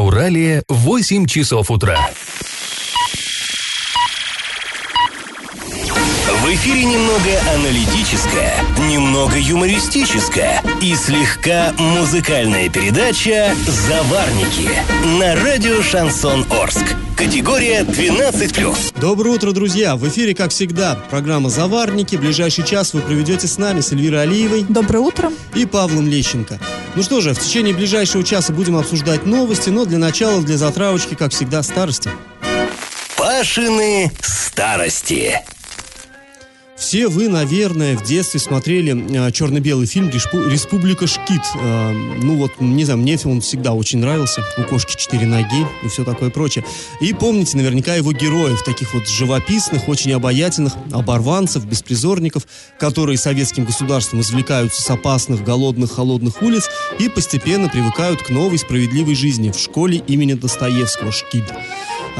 Урале 0.00 0.62
8 0.68 1.26
часов 1.26 1.70
утра. 1.70 1.98
В 6.48 6.50
эфире 6.50 6.86
немного 6.86 7.28
аналитическая, 7.54 8.54
немного 8.88 9.36
юмористическая 9.38 10.62
и 10.80 10.94
слегка 10.94 11.74
музыкальная 11.76 12.70
передача 12.70 13.54
«Заварники» 13.66 14.70
на 15.18 15.34
радио 15.44 15.82
«Шансон 15.82 16.46
Орск». 16.50 16.96
Категория 17.18 17.82
12+. 17.82 18.98
Доброе 18.98 19.32
утро, 19.32 19.52
друзья! 19.52 19.94
В 19.96 20.08
эфире, 20.08 20.34
как 20.34 20.50
всегда, 20.50 20.98
программа 21.10 21.50
«Заварники». 21.50 22.16
Ближайший 22.16 22.64
час 22.64 22.94
вы 22.94 23.02
проведете 23.02 23.46
с 23.46 23.58
нами, 23.58 23.82
с 23.82 23.92
Эльвирой 23.92 24.22
Алиевой. 24.22 24.64
Доброе 24.66 25.00
утро. 25.00 25.30
И 25.54 25.66
Павлом 25.66 26.08
Лещенко. 26.08 26.58
Ну 26.94 27.02
что 27.02 27.20
же, 27.20 27.34
в 27.34 27.38
течение 27.38 27.74
ближайшего 27.74 28.24
часа 28.24 28.54
будем 28.54 28.76
обсуждать 28.76 29.26
новости, 29.26 29.68
но 29.68 29.84
для 29.84 29.98
начала, 29.98 30.40
для 30.40 30.56
затравочки, 30.56 31.12
как 31.12 31.32
всегда, 31.32 31.62
старости. 31.62 32.10
Пашины 33.18 34.10
старости. 34.22 35.42
Все 36.78 37.08
вы, 37.08 37.28
наверное, 37.28 37.96
в 37.96 38.04
детстве 38.04 38.38
смотрели 38.38 39.28
э, 39.28 39.32
черно-белый 39.32 39.86
фильм 39.86 40.10
«Республика 40.10 41.08
Шкит». 41.08 41.42
Э, 41.56 41.90
ну 41.90 42.36
вот, 42.36 42.52
не 42.60 42.84
знаю, 42.84 43.00
мне 43.00 43.18
он 43.24 43.40
всегда 43.40 43.72
очень 43.72 43.98
нравился. 43.98 44.44
У 44.56 44.62
кошки 44.62 44.96
четыре 44.96 45.26
ноги 45.26 45.66
и 45.82 45.88
все 45.88 46.04
такое 46.04 46.30
прочее. 46.30 46.64
И 47.00 47.12
помните 47.12 47.56
наверняка 47.56 47.96
его 47.96 48.12
героев, 48.12 48.62
таких 48.62 48.94
вот 48.94 49.08
живописных, 49.08 49.88
очень 49.88 50.12
обаятельных 50.12 50.74
оборванцев, 50.92 51.64
беспризорников, 51.64 52.44
которые 52.78 53.18
советским 53.18 53.64
государством 53.64 54.20
извлекаются 54.20 54.80
с 54.80 54.88
опасных, 54.88 55.42
голодных, 55.42 55.92
холодных 55.92 56.40
улиц 56.42 56.70
и 57.00 57.08
постепенно 57.08 57.68
привыкают 57.68 58.22
к 58.22 58.30
новой 58.30 58.58
справедливой 58.58 59.16
жизни 59.16 59.50
в 59.50 59.58
школе 59.58 59.98
имени 60.06 60.34
Достоевского 60.34 61.10
«Шкит». 61.10 61.44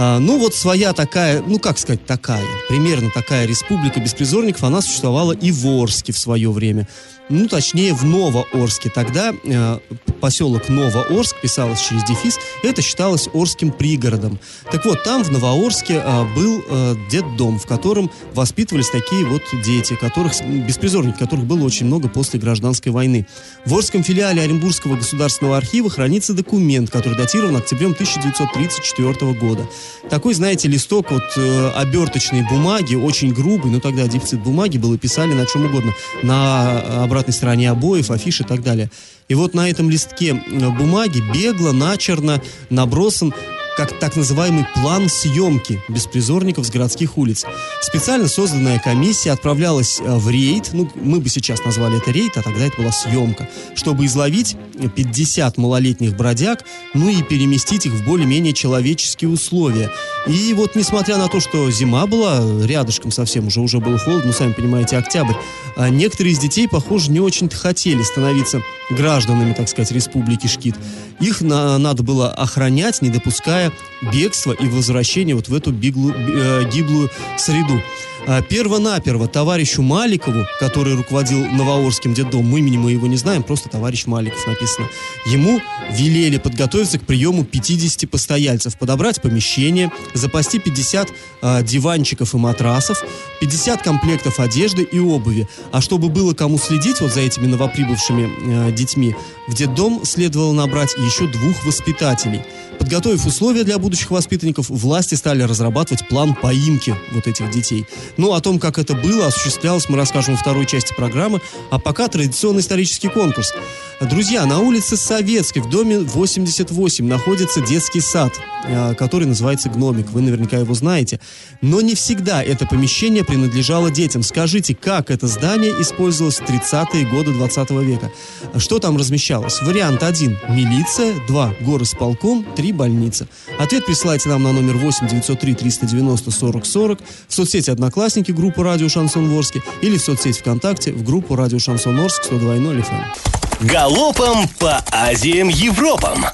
А, 0.00 0.20
ну, 0.20 0.38
вот 0.38 0.54
своя 0.54 0.92
такая, 0.92 1.42
ну, 1.44 1.58
как 1.58 1.76
сказать, 1.76 2.06
такая, 2.06 2.44
примерно 2.68 3.10
такая 3.10 3.46
республика 3.46 3.98
беспризорников, 3.98 4.47
она 4.66 4.80
существовала 4.80 5.32
и 5.32 5.50
в 5.50 5.66
Орске 5.66 6.12
в 6.12 6.18
свое 6.18 6.50
время 6.50 6.86
ну, 7.28 7.46
точнее, 7.46 7.94
в 7.94 8.04
Новоорске. 8.04 8.90
Тогда 8.90 9.34
э, 9.44 9.78
поселок 10.20 10.68
Новоорск 10.68 11.40
писалось 11.40 11.80
через 11.80 12.04
дефис, 12.04 12.38
это 12.62 12.82
считалось 12.82 13.28
Орским 13.32 13.70
пригородом. 13.70 14.38
Так 14.70 14.84
вот, 14.84 15.04
там, 15.04 15.22
в 15.22 15.30
Новоорске, 15.30 16.02
э, 16.04 16.34
был 16.34 16.64
э, 16.66 16.94
детдом, 17.10 17.58
в 17.58 17.66
котором 17.66 18.10
воспитывались 18.32 18.90
такие 18.90 19.26
вот 19.26 19.42
дети, 19.64 19.94
которых, 19.94 20.32
беспризорники, 20.66 21.18
которых 21.18 21.44
было 21.44 21.64
очень 21.64 21.86
много 21.86 22.08
после 22.08 22.40
гражданской 22.40 22.92
войны. 22.92 23.26
В 23.64 23.74
Орском 23.74 24.02
филиале 24.02 24.42
Оренбургского 24.42 24.96
государственного 24.96 25.56
архива 25.56 25.90
хранится 25.90 26.32
документ, 26.32 26.90
который 26.90 27.16
датирован 27.16 27.56
октябрем 27.56 27.92
1934 27.92 29.32
года. 29.34 29.68
Такой, 30.08 30.34
знаете, 30.34 30.68
листок 30.68 31.10
вот 31.10 31.24
э, 31.36 31.70
оберточной 31.74 32.42
бумаги, 32.48 32.94
очень 32.94 33.34
грубый, 33.34 33.70
но 33.70 33.80
тогда 33.80 34.06
дефицит 34.06 34.40
бумаги 34.40 34.78
был, 34.78 34.94
и 34.94 34.98
писали 34.98 35.34
на 35.34 35.44
чем 35.46 35.66
угодно. 35.66 35.92
На 36.22 37.02
обратной 37.02 37.17
обратной 37.18 37.34
стороне 37.34 37.70
обоев, 37.70 38.10
афиш 38.10 38.40
и 38.40 38.44
так 38.44 38.62
далее. 38.62 38.90
И 39.28 39.34
вот 39.34 39.52
на 39.52 39.68
этом 39.68 39.90
листке 39.90 40.30
э, 40.30 40.68
бумаги 40.70 41.20
бегло, 41.34 41.72
начерно 41.72 42.40
набросан 42.70 43.34
как 43.76 43.96
так 44.00 44.16
называемый 44.16 44.66
план 44.74 45.08
съемки 45.08 45.80
беспризорников 45.88 46.66
с 46.66 46.70
городских 46.70 47.16
улиц. 47.16 47.44
Специально 47.80 48.26
созданная 48.26 48.80
комиссия 48.80 49.30
отправлялась 49.30 50.00
э, 50.00 50.16
в 50.16 50.28
рейд, 50.30 50.70
ну, 50.72 50.90
мы 50.96 51.20
бы 51.20 51.28
сейчас 51.28 51.64
назвали 51.64 51.98
это 51.98 52.10
рейд, 52.10 52.36
а 52.36 52.42
тогда 52.42 52.64
это 52.64 52.76
была 52.76 52.92
съемка, 52.92 53.48
чтобы 53.74 54.06
изловить 54.06 54.56
50 54.96 55.58
малолетних 55.58 56.16
бродяг, 56.16 56.64
ну 56.94 57.08
и 57.08 57.22
переместить 57.22 57.86
их 57.86 57.92
в 57.92 58.04
более-менее 58.04 58.52
человеческие 58.52 59.30
условия. 59.30 59.90
И 60.28 60.52
вот, 60.52 60.76
несмотря 60.76 61.16
на 61.16 61.28
то, 61.28 61.40
что 61.40 61.70
зима 61.70 62.06
была 62.06 62.42
рядышком 62.62 63.10
совсем, 63.10 63.46
уже, 63.46 63.60
уже 63.60 63.80
было 63.80 63.98
холодно, 63.98 64.26
ну, 64.26 64.32
сами 64.32 64.52
понимаете, 64.52 64.98
октябрь, 64.98 65.34
а 65.74 65.88
некоторые 65.88 66.34
из 66.34 66.38
детей, 66.38 66.68
похоже, 66.68 67.10
не 67.10 67.20
очень-то 67.20 67.56
хотели 67.56 68.02
становиться 68.02 68.62
гражданами, 68.90 69.54
так 69.54 69.70
сказать, 69.70 69.90
республики 69.90 70.46
Шкит. 70.46 70.74
Их 71.18 71.40
на, 71.40 71.78
надо 71.78 72.02
было 72.02 72.30
охранять, 72.30 73.00
не 73.00 73.08
допуская 73.08 73.72
бегство 74.12 74.52
и 74.52 74.68
возвращение 74.68 75.34
вот 75.34 75.48
в 75.48 75.54
эту 75.54 75.72
биглу, 75.72 76.12
э, 76.12 76.68
гиблую 76.70 77.10
среду. 77.38 77.80
А, 78.26 78.42
перво-наперво 78.42 79.28
товарищу 79.28 79.82
Маликову, 79.82 80.44
который 80.58 80.94
руководил 80.94 81.44
Новоорским 81.46 82.14
детдомом, 82.14 82.56
имени 82.56 82.76
мы 82.76 82.92
его 82.92 83.06
не 83.06 83.16
знаем, 83.16 83.42
просто 83.42 83.68
товарищ 83.68 84.06
Маликов 84.06 84.46
написано, 84.46 84.88
ему 85.26 85.60
велели 85.90 86.38
подготовиться 86.38 86.98
к 86.98 87.02
приему 87.02 87.44
50 87.44 88.10
постояльцев, 88.10 88.78
подобрать 88.78 89.22
помещение, 89.22 89.92
запасти 90.14 90.58
50 90.58 91.08
э, 91.42 91.62
диванчиков 91.62 92.34
и 92.34 92.38
матрасов, 92.38 93.02
50 93.40 93.82
комплектов 93.82 94.40
одежды 94.40 94.82
и 94.82 94.98
обуви. 94.98 95.48
А 95.72 95.80
чтобы 95.80 96.08
было 96.08 96.34
кому 96.34 96.58
следить 96.58 97.00
вот 97.00 97.12
за 97.12 97.20
этими 97.20 97.46
новоприбывшими 97.46 98.68
э, 98.68 98.72
детьми, 98.72 99.14
в 99.46 99.54
детдом 99.54 100.04
следовало 100.04 100.52
набрать 100.52 100.94
еще 100.94 101.26
двух 101.26 101.64
воспитателей. 101.64 102.42
Подготовив 102.78 103.26
условия 103.26 103.64
для 103.64 103.78
будущих 103.78 104.10
воспитанников, 104.10 104.70
власти 104.70 105.14
стали 105.14 105.42
разрабатывать 105.42 106.06
план 106.06 106.34
поимки 106.34 106.94
вот 107.12 107.26
этих 107.26 107.50
детей. 107.50 107.86
Ну, 108.16 108.32
о 108.32 108.40
том, 108.40 108.58
как 108.58 108.78
это 108.78 108.94
было, 108.94 109.26
осуществлялось, 109.26 109.88
мы 109.88 109.96
расскажем 109.96 110.34
во 110.34 110.40
второй 110.40 110.66
части 110.66 110.94
программы. 110.94 111.40
А 111.70 111.78
пока 111.78 112.08
традиционный 112.08 112.60
исторический 112.60 113.08
конкурс. 113.08 113.52
Друзья, 114.00 114.46
на 114.46 114.60
улице 114.60 114.96
Советской, 114.96 115.58
в 115.58 115.68
доме 115.68 115.98
88, 115.98 117.04
находится 117.04 117.60
детский 117.60 118.00
сад, 118.00 118.32
э, 118.64 118.94
который 118.94 119.26
называется 119.26 119.68
«Гномик». 119.70 120.10
Вы 120.10 120.20
наверняка 120.20 120.56
его 120.58 120.72
знаете. 120.74 121.18
Но 121.62 121.80
не 121.80 121.96
всегда 121.96 122.40
это 122.42 122.64
помещение 122.64 123.24
принадлежало 123.24 123.90
детям. 123.90 124.22
Скажите, 124.22 124.76
как 124.76 125.10
это 125.10 125.26
здание 125.26 125.72
использовалось 125.80 126.38
в 126.38 126.44
30-е 126.44 127.06
годы 127.06 127.32
20 127.32 127.70
века? 127.82 128.12
Что 128.56 128.78
там 128.78 128.96
размещалось? 128.96 129.60
Вариант 129.62 130.04
1– 130.04 130.38
милиция, 130.50 131.14
2– 131.26 131.54
горосполком, 131.60 132.46
3– 132.54 132.72
больница. 132.74 133.26
Ответ 133.58 133.84
присылайте 133.84 134.28
нам 134.28 134.44
на 134.44 134.52
номер 134.52 134.76
8 134.76 135.08
903 135.08 135.54
390 135.54 136.30
40 136.30 136.64
40 136.64 136.98
в 137.26 137.34
соцсети 137.34 137.70
«Одноклассники» 137.70 137.97
группу 138.32 138.62
«Радио 138.62 138.88
Шансон 138.88 139.28
Ворске» 139.28 139.62
или 139.82 139.98
в 139.98 140.00
соцсети 140.00 140.38
ВКонтакте 140.40 140.92
в 140.92 141.02
группу 141.02 141.34
«Радио 141.34 141.58
Шансон 141.58 141.98
Орск» 141.98 142.24
102.0 142.30 142.84
FM. 142.84 143.66
Галопом 143.66 144.48
по 144.58 144.76
Азиям 144.92 145.48
Европам. 145.48 146.24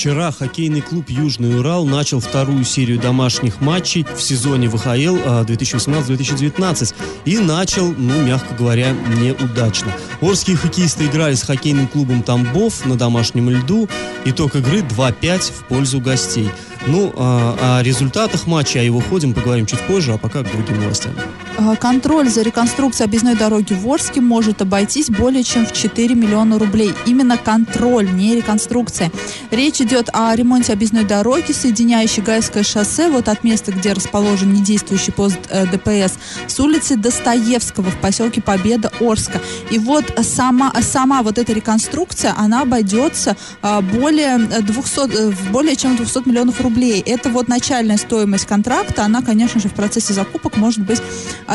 Вчера 0.00 0.32
хоккейный 0.32 0.80
клуб 0.80 1.10
«Южный 1.10 1.58
Урал» 1.58 1.84
начал 1.84 2.20
вторую 2.20 2.64
серию 2.64 2.98
домашних 2.98 3.60
матчей 3.60 4.06
в 4.16 4.22
сезоне 4.22 4.70
ВХЛ 4.70 5.18
2018-2019 5.44 6.94
и 7.26 7.36
начал, 7.36 7.92
ну, 7.92 8.22
мягко 8.22 8.54
говоря, 8.54 8.94
неудачно. 9.20 9.92
Орские 10.22 10.56
хоккеисты 10.56 11.04
играли 11.04 11.34
с 11.34 11.42
хоккейным 11.42 11.86
клубом 11.86 12.22
«Тамбов» 12.22 12.86
на 12.86 12.96
домашнем 12.96 13.50
льду. 13.50 13.90
Итог 14.24 14.56
игры 14.56 14.78
2-5 14.78 15.52
в 15.52 15.64
пользу 15.66 16.00
гостей. 16.00 16.48
Ну, 16.86 17.12
а, 17.14 17.78
о 17.78 17.82
результатах 17.82 18.46
матча, 18.46 18.80
о 18.80 18.82
его 18.82 19.00
ходе 19.00 19.26
мы 19.26 19.34
поговорим 19.34 19.66
чуть 19.66 19.80
позже, 19.80 20.14
а 20.14 20.18
пока 20.18 20.42
к 20.42 20.50
другим 20.50 20.80
новостям. 20.80 21.12
А, 21.58 21.76
контроль 21.76 22.30
за 22.30 22.40
реконструкцией 22.40 23.06
объездной 23.06 23.36
дороги 23.36 23.74
в 23.74 23.86
Орске 23.86 24.22
может 24.22 24.62
обойтись 24.62 25.10
более 25.10 25.44
чем 25.44 25.66
в 25.66 25.72
4 25.72 26.14
миллиона 26.14 26.58
рублей. 26.58 26.94
Именно 27.04 27.36
контроль, 27.36 28.10
не 28.10 28.34
реконструкция. 28.34 29.12
Речь 29.50 29.80
идет 29.82 29.89
о 30.12 30.34
ремонте 30.36 30.72
объездной 30.72 31.04
дороги, 31.04 31.50
соединяющей 31.50 32.22
Гайское 32.22 32.62
шоссе, 32.62 33.10
вот 33.10 33.28
от 33.28 33.42
места, 33.42 33.72
где 33.72 33.92
расположен 33.92 34.52
недействующий 34.52 35.12
пост 35.12 35.38
э, 35.48 35.66
ДПС, 35.66 36.16
с 36.46 36.60
улицы 36.60 36.96
Достоевского 36.96 37.90
в 37.90 37.96
поселке 37.96 38.40
Победа 38.40 38.92
Орска. 39.00 39.40
И 39.70 39.78
вот 39.78 40.04
сама, 40.22 40.72
сама 40.80 41.22
вот 41.22 41.38
эта 41.38 41.52
реконструкция, 41.52 42.34
она 42.36 42.62
обойдется 42.62 43.36
э, 43.62 43.80
более, 43.80 44.38
200, 44.38 45.30
э, 45.30 45.32
более 45.50 45.74
чем 45.74 45.96
200 45.96 46.28
миллионов 46.28 46.60
рублей. 46.60 47.02
Это 47.04 47.28
вот 47.28 47.48
начальная 47.48 47.96
стоимость 47.96 48.46
контракта, 48.46 49.04
она, 49.04 49.22
конечно 49.22 49.60
же, 49.60 49.68
в 49.68 49.74
процессе 49.74 50.14
закупок 50.14 50.56
может 50.56 50.84
быть 50.84 51.02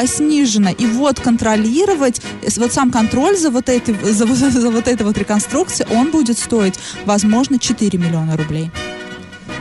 снижена. 0.06 0.72
И 0.72 0.86
вот 0.86 1.22
контролировать, 1.22 2.22
вот 2.58 2.74
сам 2.74 2.92
контроль 2.92 3.38
за 3.38 3.50
вот, 3.50 3.70
этой, 3.70 3.96
за, 4.04 4.26
за 4.52 4.70
вот 4.70 4.90
этой 4.90 5.04
вот 5.04 5.18
реконструкцией, 5.18 5.90
он 5.96 6.12
будет 6.12 6.38
стоить, 6.38 6.76
возможно, 7.06 7.60
4 7.60 7.98
миллиона 7.98 8.25
рублей. 8.34 8.72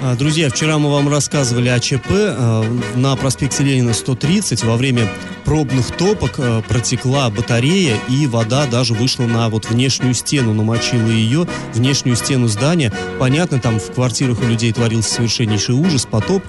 А, 0.07 0.17
друзья, 0.17 0.51
вчера 0.51 0.79
мы 0.79 0.91
вам 0.91 1.09
рассказывали 1.09 1.69
о 1.69 1.81
ЧП 1.81 2.11
а, 2.11 2.63
на 2.95 3.17
проспекте 3.17 3.65
Ленина 3.65 3.95
130. 3.95 4.63
Во 4.65 4.77
время 4.77 5.11
пробных 5.47 5.97
топок 5.97 6.35
а, 6.37 6.61
протекла 6.61 7.31
батарея, 7.31 7.97
и 8.11 8.27
вода 8.27 8.67
даже 8.67 8.93
вышла 8.93 9.25
на 9.25 9.49
вот 9.49 9.71
внешнюю 9.71 10.13
стену, 10.13 10.53
намочила 10.53 11.09
ее, 11.09 11.47
внешнюю 11.73 12.17
стену 12.17 12.49
здания. 12.49 12.93
Понятно, 13.19 13.59
там 13.61 13.81
в 13.81 13.93
квартирах 13.93 14.41
у 14.43 14.47
людей 14.47 14.73
творился 14.75 15.15
совершеннейший 15.15 15.75
ужас, 15.75 16.05
потоп. 16.05 16.45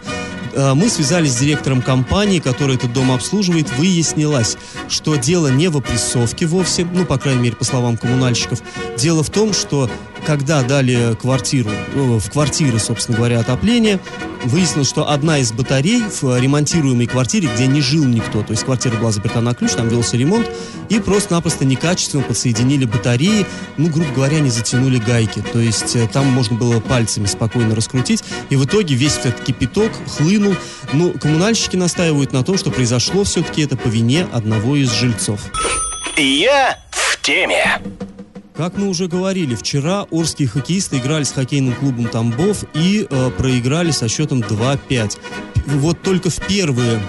Мы 0.54 0.90
связались 0.90 1.34
с 1.34 1.40
директором 1.40 1.82
компании, 1.82 2.40
которая 2.40 2.78
этот 2.78 2.94
дом 2.94 3.12
обслуживает. 3.12 3.70
Выяснилось, 3.78 4.58
что 4.88 5.18
дело 5.18 5.48
не 5.48 5.68
в 5.68 5.76
опрессовке 5.76 6.46
вовсе, 6.46 6.88
ну, 6.94 7.06
по 7.06 7.18
крайней 7.18 7.42
мере, 7.42 7.56
по 7.58 7.66
словам 7.66 7.98
коммунальщиков. 7.98 8.62
Дело 8.98 9.22
в 9.22 9.30
том, 9.30 9.52
что 9.52 9.90
когда 10.26 10.64
дали 10.64 11.16
квартиру, 11.16 11.70
э, 11.70 12.00
в 12.20 12.30
квартиры, 12.32 12.80
собственно 12.80 13.18
говоря, 13.18 13.40
отопление, 13.40 14.00
выяснилось, 14.44 14.90
что 14.90 15.10
одна 15.10 15.40
из 15.40 15.52
батарей 15.52 16.04
в 16.04 16.40
ремонтируемой 16.40 17.06
квартире, 17.08 17.50
где 17.54 17.68
не 17.68 17.82
жил 17.82 18.04
никто, 18.06 18.42
то 18.42 18.52
есть 18.52 18.64
квартира 18.64 18.96
была 18.96 19.12
заперта 19.12 19.42
на 19.42 19.54
ключ, 19.54 19.72
там 19.72 19.88
велся 19.88 20.18
ремонт, 20.18 20.50
и 20.90 21.00
просто-напросто 21.00 21.66
некачественно 21.66 22.24
подсоединили 22.24 22.86
батареи, 22.86 23.46
ну, 23.78 23.90
грубо 23.90 24.12
говоря, 24.14 24.40
не 24.40 24.50
затянули 24.50 24.98
гайки, 24.98 25.44
то 25.54 25.60
есть 25.60 25.96
э, 25.96 26.08
там 26.12 26.26
можно 26.28 26.58
было 26.58 26.80
пальцами 26.80 27.28
спокойно 27.28 27.76
раскрутить, 27.76 28.24
и 28.50 28.56
в 28.56 28.66
итоге 28.66 28.96
весь 28.96 29.18
этот 29.18 29.44
кипяток 29.44 29.92
хлынул. 30.18 30.56
Ну, 30.94 31.12
коммунальщики 31.12 31.76
настаивают 31.76 32.34
на 32.34 32.44
том, 32.44 32.58
что 32.58 32.72
произошло 32.72 33.24
все-таки 33.24 33.62
это 33.62 33.78
по 33.78 33.88
вине 33.88 34.28
одного 34.32 34.76
из 34.76 34.92
жильцов. 34.92 35.42
Я 36.18 36.80
в 36.92 37.22
теме. 37.22 37.80
Как 38.58 38.78
мы 38.78 38.88
уже 38.88 39.10
говорили, 39.10 39.54
вчера 39.54 40.06
орские 40.12 40.48
хоккеисты 40.48 40.98
играли 40.98 41.26
с 41.26 41.34
хоккейным 41.34 41.76
клубом 41.76 42.08
Тамбов 42.08 42.64
и 42.74 43.06
э, 43.10 43.32
проиграли 43.38 43.92
со 43.92 44.08
счетом 44.08 44.40
2-5. 44.40 45.18
Вот 45.66 46.02
только 46.02 46.30
в 46.30 46.40
первые 46.48 47.02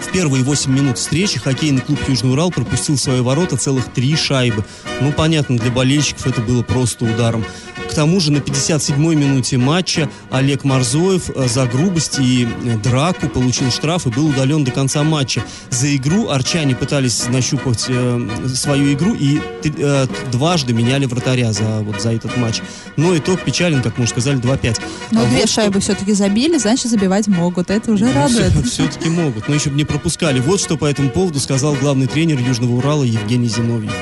в 0.00 0.12
первые 0.12 0.42
8 0.42 0.72
минут 0.74 0.98
встречи 0.98 1.38
хоккейный 1.38 1.80
клуб 1.80 2.00
Южный 2.08 2.32
Урал 2.32 2.50
пропустил 2.50 2.96
в 2.96 3.00
свои 3.00 3.20
ворота 3.20 3.56
целых 3.56 3.92
три 3.92 4.16
шайбы. 4.16 4.64
Ну, 5.00 5.12
понятно, 5.12 5.56
для 5.56 5.70
болельщиков 5.70 6.26
это 6.26 6.40
было 6.40 6.62
просто 6.64 7.04
ударом. 7.04 7.44
К 7.92 7.94
тому 7.94 8.20
же 8.20 8.32
на 8.32 8.38
57-й 8.38 9.16
минуте 9.16 9.58
матча 9.58 10.08
Олег 10.30 10.64
Марзоев 10.64 11.28
э, 11.28 11.46
за 11.46 11.66
грубость 11.66 12.18
и 12.18 12.48
э, 12.64 12.78
драку 12.78 13.28
получил 13.28 13.70
штраф 13.70 14.06
и 14.06 14.08
был 14.08 14.28
удален 14.28 14.64
до 14.64 14.70
конца 14.70 15.02
матча. 15.02 15.44
За 15.68 15.94
игру 15.94 16.30
арчане 16.30 16.74
пытались 16.74 17.28
нащупать 17.28 17.84
э, 17.88 18.28
свою 18.54 18.94
игру 18.94 19.14
и 19.14 19.42
э, 19.62 20.06
дважды 20.32 20.72
меняли 20.72 21.04
вратаря 21.04 21.52
за, 21.52 21.80
вот, 21.80 22.00
за 22.00 22.14
этот 22.14 22.34
матч. 22.38 22.62
Но 22.96 23.14
итог 23.14 23.42
печален, 23.42 23.82
как 23.82 23.98
мы 23.98 24.04
уже 24.04 24.12
сказали, 24.12 24.38
2-5. 24.38 24.80
Но 25.10 25.24
А 25.24 25.26
две 25.26 25.40
вот 25.40 25.50
шайбы 25.50 25.80
все-таки 25.80 26.14
забили, 26.14 26.56
значит 26.56 26.90
забивать 26.90 27.28
могут. 27.28 27.68
Это 27.68 27.92
уже 27.92 28.10
радует. 28.10 28.52
Все-таки 28.64 29.10
могут, 29.10 29.48
но 29.48 29.54
еще 29.54 29.68
бы 29.68 29.76
не 29.76 29.84
пропускали. 29.84 30.40
Вот 30.40 30.62
что 30.62 30.78
по 30.78 30.86
этому 30.86 31.10
поводу 31.10 31.40
сказал 31.40 31.74
главный 31.74 32.06
тренер 32.06 32.38
Южного 32.40 32.72
Урала 32.72 33.04
Евгений 33.04 33.48
Зиновьев. 33.48 33.92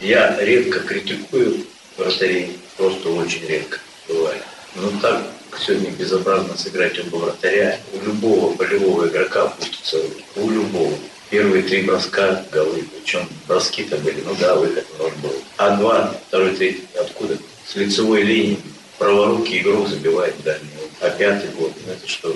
Я 0.00 0.36
редко 0.44 0.80
критикую 0.80 1.58
вратарей, 1.96 2.50
просто 2.78 3.10
очень 3.10 3.44
редко 3.46 3.78
бывает. 4.08 4.42
Но 4.76 4.90
так 5.02 5.22
сегодня 5.60 5.90
безобразно 5.90 6.56
сыграть 6.56 6.98
оба 7.00 7.16
вратаря. 7.16 7.78
У 7.92 8.04
любого 8.04 8.56
полевого 8.56 9.08
игрока 9.08 9.48
пустятся 9.48 10.00
руки. 10.00 10.24
У 10.36 10.50
любого. 10.50 10.94
Первые 11.30 11.62
три 11.62 11.82
броска 11.82 12.42
голы, 12.50 12.84
причем 12.94 13.28
броски-то 13.46 13.98
были, 13.98 14.22
ну 14.22 14.34
да, 14.40 14.54
выход 14.54 14.86
нож 14.98 15.12
был. 15.22 15.34
А 15.58 15.76
два, 15.76 16.14
второй, 16.28 16.56
третий, 16.56 16.84
откуда? 16.98 17.36
С 17.66 17.74
лицевой 17.76 18.22
линии 18.22 18.58
праворукий 18.96 19.60
игрок 19.60 19.88
забивает 19.88 20.34
дальний. 20.42 20.70
А 21.00 21.10
пятый 21.10 21.50
год, 21.50 21.72
ну 21.84 21.92
это 21.92 22.08
что, 22.08 22.34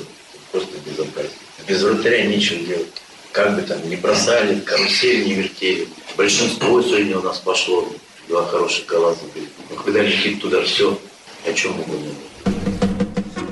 просто 0.50 0.72
безобразие. 0.84 1.32
Без 1.66 1.82
вратаря 1.82 2.26
нечего 2.26 2.58
делать. 2.66 2.88
Как 3.32 3.56
бы 3.56 3.62
там 3.62 3.88
не 3.88 3.96
бросали, 3.96 4.60
карусель 4.60 5.24
не 5.24 5.34
вертели. 5.34 5.88
Большинство 6.16 6.82
сегодня 6.82 7.18
у 7.18 7.22
нас 7.22 7.38
пошло. 7.38 7.88
Два 8.28 8.44
хороших 8.46 8.86
гола 8.86 9.14
забили. 9.14 9.48
Но 9.70 9.76
когда 9.76 10.02
летит 10.02 10.40
туда 10.40 10.62
все, 10.62 10.98
о 11.46 11.52
чем 11.52 11.78
угодно. 11.80 12.10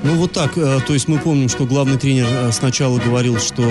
Ну 0.03 0.15
вот 0.15 0.31
так, 0.31 0.57
э, 0.57 0.79
то 0.85 0.93
есть 0.93 1.07
мы 1.07 1.19
помним, 1.19 1.47
что 1.47 1.65
главный 1.65 1.97
тренер 1.97 2.25
э, 2.27 2.51
сначала 2.51 2.97
говорил, 2.99 3.39
что 3.39 3.61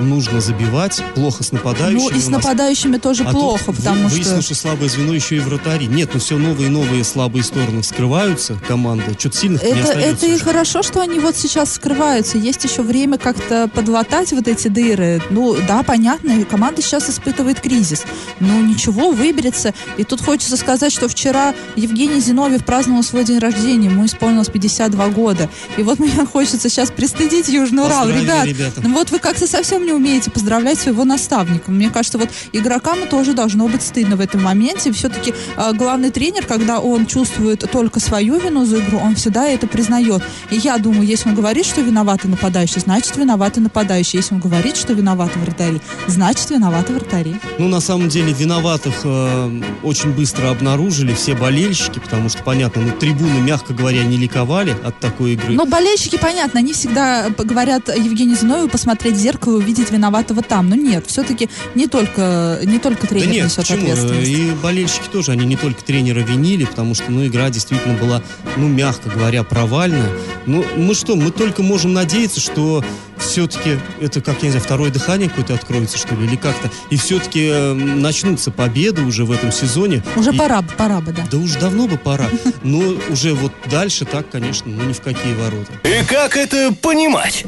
нужно 0.00 0.40
забивать, 0.40 1.02
плохо 1.14 1.44
с 1.44 1.52
нападающими. 1.52 2.10
Ну 2.10 2.10
и 2.10 2.20
с 2.20 2.28
нападающими 2.28 2.96
тоже 2.96 3.24
А 3.24 3.30
плохо, 3.30 3.72
потому 3.72 4.08
что... 4.08 4.16
выяснилось, 4.16 4.46
что 4.46 4.54
слабое 4.54 4.88
звено 4.88 5.12
еще 5.12 5.36
и 5.36 5.40
вратари. 5.40 5.86
Нет, 5.86 6.10
ну 6.14 6.20
все 6.20 6.38
новые 6.38 6.68
и 6.68 6.70
новые 6.70 7.04
слабые 7.04 7.44
стороны 7.44 7.82
скрываются 7.82 8.56
команды. 8.66 9.14
Что-то 9.18 9.36
сильных 9.36 9.62
не 9.62 9.68
Это, 9.68 9.80
остается. 9.82 10.10
это 10.10 10.26
и 10.26 10.34
уже. 10.34 10.44
хорошо, 10.44 10.82
что 10.82 11.00
они 11.02 11.18
вот 11.20 11.36
сейчас 11.36 11.74
скрываются. 11.74 12.38
Есть 12.38 12.64
еще 12.64 12.82
время 12.82 13.18
как-то 13.18 13.68
подлатать 13.68 14.32
вот 14.32 14.48
эти 14.48 14.68
дыры. 14.68 15.22
Ну, 15.28 15.54
да, 15.68 15.82
понятно, 15.82 16.44
команда 16.46 16.80
сейчас 16.80 17.10
испытывает 17.10 17.60
кризис. 17.60 18.04
Но 18.40 18.60
ничего, 18.60 19.10
выберется. 19.10 19.74
И 19.98 20.04
тут 20.04 20.22
хочется 20.22 20.56
сказать, 20.56 20.92
что 20.92 21.08
вчера 21.08 21.54
Евгений 21.76 22.20
Зиновьев 22.20 22.64
праздновал 22.64 23.02
свой 23.02 23.24
день 23.24 23.38
рождения. 23.38 23.88
Ему 23.88 24.06
исполнилось 24.06 24.48
52 24.48 25.08
года. 25.08 25.50
И 25.76 25.82
вот 25.82 25.98
мне 25.98 26.12
хочется 26.32 26.68
сейчас 26.68 26.90
пристыдить 26.90 27.48
Южный 27.48 27.84
Урал. 27.84 28.08
Ребят, 28.08 28.46
ребята. 28.46 28.80
ну 28.82 28.94
вот 28.94 29.10
вы 29.10 29.18
как-то 29.18 29.46
совсем 29.46 29.84
не 29.84 29.92
умеете 29.92 30.30
поздравлять 30.30 30.78
своего 30.78 31.04
наставника. 31.04 31.70
Мне 31.70 31.90
кажется, 31.90 32.18
вот 32.18 32.28
игрокам 32.52 33.06
тоже 33.08 33.34
должно 33.34 33.68
быть 33.68 33.82
стыдно 33.82 34.16
в 34.16 34.20
этом 34.20 34.42
моменте. 34.42 34.92
Все-таки 34.92 35.34
э, 35.56 35.72
главный 35.72 36.10
тренер, 36.10 36.46
когда 36.46 36.80
он 36.80 37.06
чувствует 37.06 37.64
только 37.70 38.00
свою 38.00 38.38
вину 38.38 38.64
за 38.64 38.80
игру, 38.80 38.98
он 38.98 39.14
всегда 39.16 39.46
это 39.46 39.66
признает. 39.66 40.22
И 40.50 40.56
я 40.56 40.78
думаю, 40.78 41.06
если 41.06 41.28
он 41.28 41.34
говорит, 41.34 41.66
что 41.66 41.80
виноваты 41.80 42.28
нападающие, 42.28 42.80
значит 42.80 43.16
виноваты 43.16 43.60
нападающие. 43.60 44.20
Если 44.20 44.34
он 44.34 44.40
говорит, 44.40 44.76
что 44.76 44.92
виноваты 44.92 45.38
вратари, 45.38 45.80
значит 46.06 46.50
виноваты 46.50 46.92
вратари. 46.92 47.36
Ну, 47.58 47.68
на 47.68 47.80
самом 47.80 48.08
деле, 48.08 48.32
виноватых 48.32 48.94
э, 49.04 49.62
очень 49.82 50.12
быстро 50.12 50.50
обнаружили 50.50 51.14
все 51.14 51.34
болельщики, 51.34 51.98
потому 51.98 52.28
что, 52.28 52.42
понятно, 52.42 52.82
ну, 52.82 52.92
трибуны, 52.92 53.40
мягко 53.40 53.74
говоря, 53.74 54.04
не 54.04 54.16
ликовали 54.16 54.76
от 54.84 54.98
такой 55.00 55.34
игры. 55.34 55.54
Но 55.54 55.63
болельщики, 55.66 56.18
понятно, 56.20 56.60
они 56.60 56.72
всегда 56.72 57.30
говорят 57.30 57.88
Евгению 57.88 58.36
Зиновьеву 58.36 58.68
посмотреть 58.68 59.16
в 59.16 59.18
зеркало 59.18 59.58
и 59.58 59.62
увидеть 59.62 59.90
виноватого 59.90 60.42
там. 60.42 60.68
Но 60.68 60.76
нет, 60.76 61.04
все-таки 61.06 61.48
не 61.74 61.86
только, 61.86 62.60
не 62.64 62.78
только 62.78 63.02
Да 63.02 63.08
тренер 63.08 63.32
нет, 63.32 63.44
несет 63.46 63.56
почему? 63.58 63.80
ответственность. 63.80 64.30
И 64.30 64.50
болельщики 64.62 65.08
тоже, 65.10 65.32
они 65.32 65.46
не 65.46 65.56
только 65.56 65.82
тренера 65.84 66.20
винили, 66.20 66.64
потому 66.64 66.94
что, 66.94 67.10
ну, 67.10 67.26
игра 67.26 67.50
действительно 67.50 67.94
была, 67.98 68.22
ну, 68.56 68.68
мягко 68.68 69.10
говоря, 69.10 69.42
провальная. 69.42 70.10
Ну, 70.46 70.64
мы 70.76 70.94
что, 70.94 71.16
мы 71.16 71.30
только 71.30 71.62
можем 71.62 71.92
надеяться, 71.92 72.40
что 72.40 72.84
все-таки 73.24 73.78
это, 74.00 74.20
как, 74.20 74.36
я 74.38 74.44
не 74.44 74.50
знаю, 74.50 74.64
второе 74.64 74.90
дыхание 74.90 75.28
какое-то 75.28 75.54
откроется, 75.54 75.98
что 75.98 76.14
ли, 76.14 76.26
или 76.26 76.36
как-то. 76.36 76.70
И 76.90 76.96
все-таки 76.96 77.48
э, 77.52 77.72
начнутся 77.74 78.50
победы 78.50 79.02
уже 79.02 79.24
в 79.24 79.32
этом 79.32 79.52
сезоне. 79.52 80.02
Уже 80.16 80.32
И- 80.32 80.36
пора 80.38 80.62
бы, 80.62 80.68
пора 80.76 81.00
бы, 81.00 81.12
да. 81.12 81.24
Да 81.30 81.38
уж 81.38 81.54
давно 81.54 81.86
бы 81.86 81.96
пора. 81.96 82.26
Но 82.62 82.94
уже 83.10 83.34
вот 83.34 83.52
дальше 83.70 84.04
так, 84.04 84.30
конечно, 84.30 84.70
ну 84.70 84.84
ни 84.84 84.92
в 84.92 85.00
какие 85.00 85.34
ворота. 85.34 85.72
И 85.84 86.04
как 86.04 86.36
это 86.36 86.72
понимать? 86.80 87.44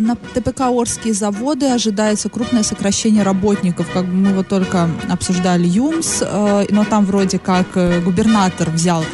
На 0.00 0.16
ТПК 0.16 0.62
Орские 0.62 1.14
заводы 1.14 1.66
ожидается 1.66 2.28
крупное 2.28 2.64
сокращение 2.64 3.22
работников. 3.22 3.86
Как 3.92 4.04
мы 4.06 4.32
вот 4.34 4.48
только 4.48 4.90
обсуждали 5.08 5.66
ЮМС, 5.68 6.18
э, 6.22 6.66
но 6.70 6.84
там 6.84 7.04
вроде 7.06 7.38
как 7.38 7.66
э, 7.76 8.00
губернатор 8.00 8.70
взял 8.70 9.04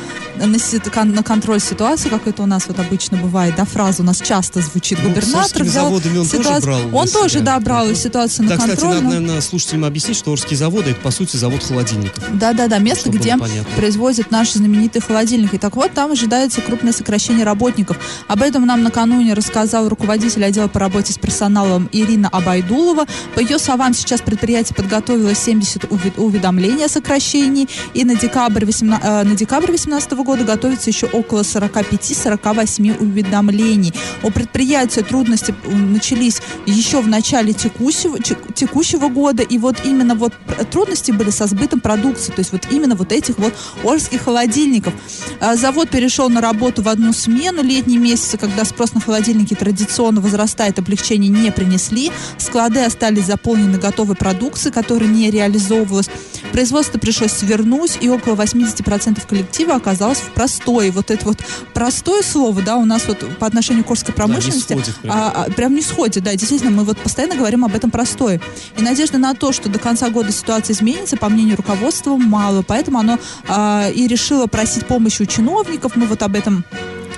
на, 0.46 1.04
на 1.04 1.22
контроль 1.22 1.60
ситуации, 1.60 2.08
как 2.08 2.26
это 2.26 2.42
у 2.42 2.46
нас 2.46 2.66
вот 2.68 2.78
обычно 2.78 3.16
бывает, 3.18 3.54
да, 3.56 3.64
фраза 3.64 4.02
у 4.02 4.06
нас 4.06 4.20
часто 4.20 4.60
звучит. 4.60 4.98
Ну, 5.02 5.08
Губернатор 5.10 5.62
взял 5.62 5.92
он 5.92 6.00
тоже 6.00 6.24
ситуацию- 6.24 6.62
брал 6.62 6.80
на 6.88 6.96
Он 6.96 7.08
тоже, 7.08 7.34
себя. 7.34 7.42
да, 7.44 7.60
брал 7.60 7.94
ситуацию 7.94 8.48
Да, 8.48 8.54
на 8.54 8.60
кстати, 8.60 8.70
контроль. 8.80 8.94
надо, 8.94 9.02
но- 9.04 9.10
наверное, 9.10 9.40
слушателям 9.40 9.84
объяснить, 9.84 10.16
что 10.16 10.32
Орские 10.32 10.56
заводы 10.56 10.90
это, 10.90 11.00
по 11.00 11.10
сути, 11.10 11.36
завод 11.36 11.62
холодильников. 11.62 12.22
Да-да-да, 12.32 12.78
место, 12.78 13.02
Чтобы 13.02 13.18
где 13.18 13.36
производят 13.76 14.30
наши 14.30 14.58
знаменитые 14.58 15.02
холодильники. 15.02 15.58
Так 15.58 15.76
вот, 15.76 15.92
там 15.92 16.12
ожидается 16.12 16.60
крупное 16.60 16.92
сокращение 16.92 17.44
работников. 17.44 17.98
Об 18.28 18.42
этом 18.42 18.66
нам 18.66 18.82
накануне 18.82 19.34
рассказал 19.34 19.88
руководитель 19.88 20.44
отдела 20.44 20.68
по 20.68 20.78
работе 20.80 21.12
с 21.12 21.18
персоналом 21.18 21.88
Ирина 21.92 22.28
Абайдулова. 22.28 23.06
По 23.34 23.40
ее 23.40 23.58
словам, 23.58 23.94
сейчас 23.94 24.20
предприятие 24.20 24.74
подготовило 24.74 25.34
70 25.34 25.84
уви- 25.84 26.12
уведомлений 26.16 26.84
о 26.84 26.88
сокращении, 26.88 27.68
и 27.94 28.04
на 28.04 28.14
декабрь 28.14 28.64
18, 28.64 29.04
э, 29.04 29.22
на 29.24 29.34
декабрь 29.36 29.66
2018 29.66 30.22
года 30.24 30.29
готовится 30.38 30.90
еще 30.90 31.06
около 31.06 31.42
45-48 31.42 32.98
уведомлений. 33.00 33.92
У 34.22 34.30
предприятия 34.30 35.02
трудности 35.02 35.54
начались 35.64 36.40
еще 36.66 37.00
в 37.00 37.08
начале 37.08 37.52
текущего, 37.52 38.18
те- 38.18 38.36
текущего 38.54 39.08
года, 39.08 39.42
и 39.42 39.58
вот 39.58 39.76
именно 39.84 40.14
вот 40.14 40.32
трудности 40.70 41.10
были 41.10 41.30
со 41.30 41.46
сбытом 41.46 41.80
продукции, 41.80 42.32
то 42.32 42.38
есть 42.38 42.52
вот 42.52 42.62
именно 42.70 42.94
вот 42.94 43.12
этих 43.12 43.38
вот 43.38 43.54
орских 43.84 44.22
холодильников. 44.22 44.94
А, 45.40 45.56
Завод 45.56 45.90
перешел 45.90 46.28
на 46.28 46.40
работу 46.40 46.82
в 46.82 46.88
одну 46.88 47.12
смену. 47.12 47.62
Летние 47.62 47.98
месяцы, 47.98 48.38
когда 48.38 48.64
спрос 48.64 48.94
на 48.94 49.00
холодильники 49.00 49.54
традиционно 49.54 50.20
возрастает, 50.20 50.78
облегчения 50.78 51.28
не 51.28 51.50
принесли. 51.50 52.10
Склады 52.38 52.80
остались 52.80 53.26
заполнены 53.26 53.78
готовой 53.78 54.16
продукцией, 54.16 54.72
которая 54.72 55.08
не 55.08 55.30
реализовывалась. 55.30 56.08
Производство 56.52 56.98
пришлось 56.98 57.32
свернуть, 57.32 57.98
и 58.00 58.08
около 58.08 58.34
80% 58.34 59.26
коллектива 59.26 59.74
оказалось 59.74 60.19
в 60.20 60.30
простое. 60.32 60.92
Вот 60.92 61.10
это 61.10 61.24
вот 61.24 61.38
простое 61.74 62.22
слово, 62.22 62.62
да, 62.62 62.76
у 62.76 62.84
нас 62.84 63.06
вот 63.06 63.18
по 63.38 63.46
отношению 63.46 63.84
к 63.84 63.90
Орской 63.90 64.14
промышленности 64.14 64.72
сходит 64.72 64.96
прям. 64.96 65.16
а, 65.16 65.30
а, 65.46 65.50
прям 65.50 65.74
не 65.74 65.82
сходит, 65.82 66.22
да, 66.24 66.34
действительно, 66.34 66.70
мы 66.70 66.84
вот 66.84 66.98
постоянно 66.98 67.36
говорим 67.36 67.64
об 67.64 67.74
этом 67.74 67.90
простое. 67.90 68.40
И 68.76 68.82
надежда 68.82 69.18
на 69.18 69.34
то, 69.34 69.52
что 69.52 69.68
до 69.68 69.78
конца 69.78 70.10
года 70.10 70.32
ситуация 70.32 70.74
изменится, 70.74 71.16
по 71.16 71.28
мнению 71.28 71.56
руководства, 71.56 72.16
мало, 72.16 72.62
поэтому 72.62 72.98
оно 72.98 73.18
а, 73.48 73.88
и 73.94 74.06
решило 74.06 74.46
просить 74.46 74.86
помощи 74.86 75.22
у 75.22 75.26
чиновников, 75.26 75.96
мы 75.96 76.06
вот 76.06 76.22
об 76.22 76.36
этом 76.36 76.64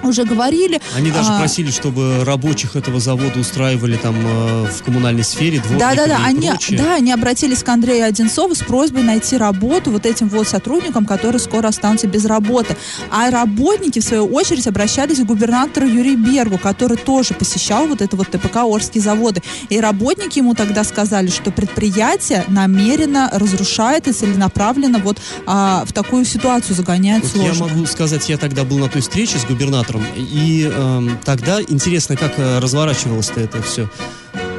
уже 0.03 0.25
говорили. 0.25 0.81
Они 0.97 1.11
даже 1.11 1.31
А, 1.33 1.39
просили, 1.39 1.71
чтобы 1.71 2.25
рабочих 2.25 2.77
этого 2.77 3.01
завода 3.01 3.39
устраивали 3.39 3.97
там 3.97 4.15
э, 4.25 4.67
в 4.71 4.83
коммунальной 4.83 5.25
сфере, 5.25 5.63
Да, 5.79 5.95
да, 5.95 6.07
да, 6.07 6.19
они, 6.25 6.49
прочее. 6.49 6.79
да, 6.79 6.95
они 6.97 7.13
обратились 7.13 7.63
к 7.63 7.69
Андрею 7.69 8.07
Одинцову 8.07 8.55
с 8.55 8.59
просьбой 8.61 9.03
найти 9.03 9.37
работу 9.37 9.91
вот 9.91 10.07
этим 10.07 10.29
вот 10.29 10.49
сотрудникам, 10.49 11.05
которые 11.07 11.41
скоро 11.41 11.69
останутся 11.69 12.07
без 12.07 12.25
работы. 12.25 12.77
А 13.11 13.31
работники, 13.31 14.01
в 14.01 14.05
свою 14.05 14.27
очередь, 14.27 14.67
обращались 14.67 15.19
к 15.19 15.25
губернатору 15.25 15.87
Юрию 15.87 16.19
Бергу, 16.19 16.59
который 16.59 16.97
тоже 16.97 17.35
посещал 17.35 17.87
вот 17.87 18.01
это 18.03 18.17
вот 18.17 18.29
ТПК 18.31 18.57
Орские 18.65 19.03
заводы. 19.03 19.43
И 19.69 19.79
работники 19.81 20.39
ему 20.39 20.55
тогда 20.55 20.85
сказали, 20.85 21.29
что 21.29 21.51
предприятие 21.51 22.45
намеренно 22.49 23.29
разрушает 23.33 24.09
и 24.09 24.13
целенаправленно 24.13 24.99
вот 24.99 25.19
а, 25.47 25.85
в 25.85 25.93
такую 25.93 26.25
ситуацию 26.25 26.75
загоняет 26.77 27.23
Вот 27.25 27.43
я 27.43 27.53
сложно. 27.55 27.75
могу 27.75 27.87
сказать, 27.87 28.29
я 28.29 28.39
тогда 28.39 28.65
был 28.65 28.79
на 28.79 28.89
той 28.89 29.03
встрече 29.03 29.39
с 29.39 29.45
губернатором, 29.45 29.92
и 30.17 30.71
эм, 30.73 31.19
тогда 31.25 31.61
интересно, 31.61 32.17
как 32.17 32.39
э, 32.39 32.59
разворачивалось-то 32.59 33.41
это 33.41 33.63
все. 33.63 33.89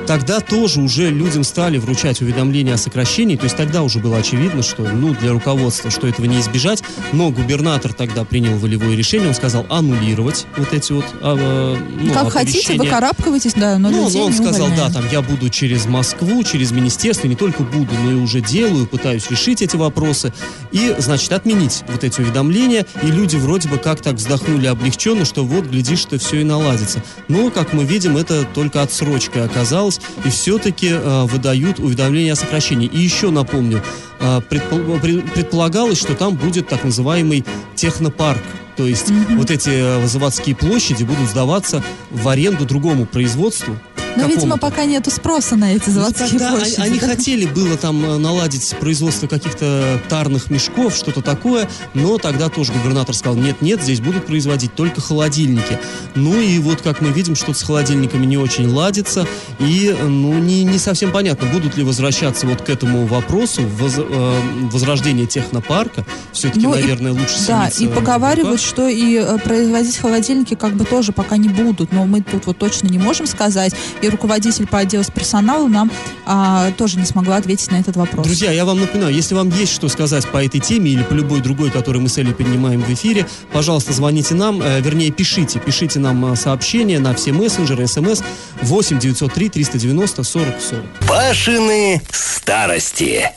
Тогда 0.07 0.39
тоже 0.39 0.81
уже 0.81 1.09
людям 1.09 1.43
стали 1.43 1.77
вручать 1.77 2.21
уведомления 2.21 2.73
о 2.73 2.77
сокращении, 2.77 3.35
то 3.35 3.45
есть 3.45 3.55
тогда 3.55 3.83
уже 3.83 3.99
было 3.99 4.17
очевидно, 4.17 4.63
что 4.63 4.83
ну, 4.83 5.13
для 5.13 5.31
руководства, 5.31 5.91
что 5.91 6.07
этого 6.07 6.25
не 6.25 6.39
избежать, 6.39 6.83
но 7.11 7.31
губернатор 7.31 7.93
тогда 7.93 8.23
принял 8.23 8.57
волевое 8.57 8.95
решение, 8.95 9.29
он 9.29 9.35
сказал 9.35 9.65
аннулировать 9.69 10.45
вот 10.57 10.73
эти 10.73 10.91
вот 10.91 11.05
а, 11.21 11.35
э, 11.37 11.77
ну, 12.01 12.13
как 12.13 12.31
хотите, 12.31 12.59
оповещения. 12.59 12.83
выкарабкивайтесь, 12.83 13.53
да, 13.53 13.77
но 13.77 13.89
Ну, 13.89 14.03
он 14.03 14.33
сказал, 14.33 14.69
да, 14.75 14.89
там 14.89 15.03
я 15.11 15.21
буду 15.21 15.49
через 15.49 15.85
Москву, 15.85 16.43
через 16.43 16.71
министерство, 16.71 17.27
не 17.27 17.35
только 17.35 17.63
буду, 17.63 17.93
но 18.03 18.11
и 18.11 18.15
уже 18.15 18.41
делаю, 18.41 18.87
пытаюсь 18.87 19.29
решить 19.29 19.61
эти 19.61 19.75
вопросы. 19.75 20.33
И, 20.71 20.95
значит, 20.99 21.31
отменить 21.31 21.83
вот 21.87 22.03
эти 22.03 22.21
уведомления. 22.21 22.85
И 23.01 23.07
люди 23.07 23.35
вроде 23.35 23.69
бы 23.69 23.77
как 23.77 24.01
так 24.01 24.15
вздохнули 24.15 24.67
облегченно, 24.67 25.25
что 25.25 25.43
вот, 25.43 25.65
глядишь, 25.65 25.99
что 25.99 26.17
все 26.17 26.41
и 26.41 26.43
наладится. 26.43 27.03
Но, 27.27 27.49
как 27.51 27.73
мы 27.73 27.83
видим, 27.83 28.17
это 28.17 28.43
только 28.45 28.81
отсрочкой 28.81 29.45
оказалось. 29.97 30.25
И 30.25 30.29
все-таки 30.29 30.89
э, 30.91 31.23
выдают 31.25 31.79
уведомления 31.79 32.33
о 32.33 32.35
сокращении. 32.35 32.87
И 32.87 32.99
еще 32.99 33.29
напомню, 33.31 33.81
э, 34.19 34.41
предпол- 34.49 34.99
пред- 34.99 35.31
предполагалось, 35.33 35.99
что 35.99 36.15
там 36.15 36.35
будет 36.35 36.67
так 36.67 36.83
называемый 36.83 37.45
технопарк. 37.75 38.41
То 38.77 38.87
есть 38.87 39.11
вот 39.29 39.51
эти 39.51 39.69
э, 39.69 40.07
заводские 40.07 40.55
площади 40.55 41.03
будут 41.03 41.29
сдаваться 41.29 41.83
в 42.11 42.27
аренду 42.27 42.65
другому 42.65 43.05
производству. 43.05 43.77
Но, 44.15 44.23
видимо, 44.23 44.35
какому-то. 44.57 44.57
пока 44.59 44.85
нету 44.85 45.11
спроса 45.11 45.55
на 45.55 45.73
эти 45.75 45.87
Ну, 45.87 45.93
заводские 45.93 46.27
тогда 46.29 46.51
площади. 46.51 46.75
Они, 46.81 46.89
они 46.91 46.99
хотели 46.99 47.45
было 47.45 47.77
там 47.77 48.03
э, 48.05 48.17
наладить 48.17 48.75
производство 48.79 49.27
каких-то 49.27 49.99
тарных 50.09 50.49
мешков, 50.49 50.95
что-то 50.95 51.21
такое, 51.21 51.69
но 51.93 52.17
тогда 52.17 52.49
тоже 52.49 52.71
губернатор 52.73 53.15
сказал, 53.15 53.35
нет-нет, 53.35 53.81
здесь 53.81 54.01
будут 54.01 54.25
производить 54.25 54.75
только 54.75 55.01
холодильники. 55.01 55.79
Ну 56.15 56.39
и 56.39 56.59
вот, 56.59 56.81
как 56.81 57.01
мы 57.01 57.09
видим, 57.09 57.35
что-то 57.35 57.57
с 57.57 57.63
холодильниками 57.63 58.25
не 58.25 58.37
очень 58.37 58.67
ладится, 58.67 59.27
и, 59.59 59.95
ну, 60.01 60.37
не, 60.39 60.63
не 60.63 60.77
совсем 60.77 61.11
понятно, 61.11 61.47
будут 61.47 61.75
ли 61.77 61.83
возвращаться 61.83 62.45
вот 62.47 62.61
к 62.61 62.69
этому 62.69 63.05
вопросу 63.05 63.61
воз- 63.63 63.93
э, 63.97 64.41
возрождения 64.71 65.25
технопарка. 65.25 66.05
Все-таки, 66.31 66.65
Ну 66.65 66.75
и- 66.75 66.81
наверное, 66.81 67.11
лучше 67.11 67.35
Да, 67.47 67.67
и 67.79 67.87
поговаривают, 67.87 68.61
что 68.61 68.87
и 68.87 69.15
э, 69.15 69.37
производить 69.39 69.97
холодильники 69.97 70.53
как 70.55 70.73
бы 70.73 70.85
тоже 70.85 71.11
пока 71.11 71.37
не 71.37 71.49
будут, 71.49 71.91
но 71.91 72.05
мы 72.05 72.21
тут 72.21 72.45
вот 72.45 72.57
точно 72.57 72.87
не 72.87 72.99
можем 72.99 73.25
сказать. 73.27 73.73
И 74.03 74.09
руководитель 74.09 74.67
по 74.67 74.79
отделу 74.79 75.01
с 75.01 75.09
персоналом 75.09 75.71
нам 75.71 75.91
а, 76.25 76.71
тоже 76.71 76.97
не 76.99 77.05
смогла 77.05 77.37
ответить 77.37 77.71
на 77.71 77.77
этот 77.77 77.95
вопрос. 77.95 78.25
Друзья, 78.25 78.51
я 78.51 78.65
вам 78.65 78.81
напоминаю, 78.81 79.13
если 79.13 79.33
вам 79.33 79.47
есть 79.47 79.71
что 79.71 79.87
сказать 79.87 80.27
по 80.27 80.43
этой 80.43 80.59
теме 80.59 80.91
или 80.91 81.03
по 81.03 81.13
любой 81.13 81.39
другой, 81.39 81.71
которую 81.71 82.03
мы 82.03 82.09
с 82.09 82.17
Элей 82.17 82.33
поднимаем 82.33 82.81
в 82.81 82.93
эфире, 82.93 83.25
пожалуйста, 83.53 83.93
звоните 83.93 84.35
нам, 84.35 84.61
э, 84.61 84.81
вернее, 84.81 85.09
пишите, 85.09 85.57
пишите 85.57 85.99
нам 85.99 86.33
э, 86.33 86.35
сообщения 86.35 86.99
на 86.99 87.13
все 87.15 87.31
мессенджеры, 87.31 87.87
смс 87.87 88.21
8 88.61 88.99
903 88.99 89.49
390 89.49 90.23
40 90.23 90.61
40. 90.61 90.85
Пашины 91.07 92.01
старости. 92.11 93.31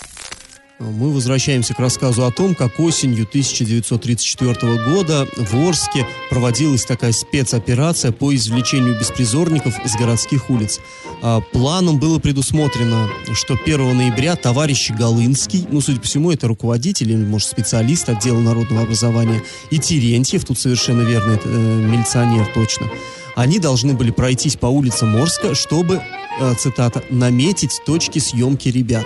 Мы 0.78 1.10
возвращаемся 1.10 1.72
к 1.72 1.78
рассказу 1.78 2.26
о 2.26 2.30
том, 2.30 2.54
как 2.54 2.78
осенью 2.78 3.24
1934 3.24 4.84
года 4.84 5.26
в 5.34 5.54
Орске 5.66 6.06
проводилась 6.28 6.84
такая 6.84 7.12
спецоперация 7.12 8.12
по 8.12 8.34
извлечению 8.34 8.98
беспризорников 8.98 9.82
из 9.86 9.94
городских 9.94 10.50
улиц. 10.50 10.80
А, 11.22 11.40
Планом 11.40 11.98
было 11.98 12.18
предусмотрено, 12.18 13.08
что 13.32 13.54
1 13.54 13.96
ноября 13.96 14.36
товарищ 14.36 14.90
Голынский, 14.90 15.66
ну, 15.70 15.80
судя 15.80 15.98
по 15.98 16.06
всему, 16.06 16.30
это 16.30 16.46
руководитель 16.46 17.10
или, 17.10 17.24
может, 17.24 17.48
специалист 17.48 18.10
отдела 18.10 18.40
народного 18.40 18.82
образования, 18.82 19.42
и 19.70 19.78
Терентьев, 19.78 20.44
тут 20.44 20.58
совершенно 20.58 21.02
верно, 21.02 21.32
это 21.32 21.48
э, 21.48 21.86
милиционер 21.86 22.46
точно, 22.52 22.90
они 23.36 23.60
должны 23.60 23.92
были 23.92 24.10
пройтись 24.10 24.56
по 24.56 24.66
улицам 24.66 25.14
Орска, 25.14 25.54
чтобы, 25.54 26.02
э, 26.40 26.54
цитата, 26.58 27.04
«наметить 27.10 27.80
точки 27.86 28.18
съемки 28.18 28.68
ребят». 28.68 29.04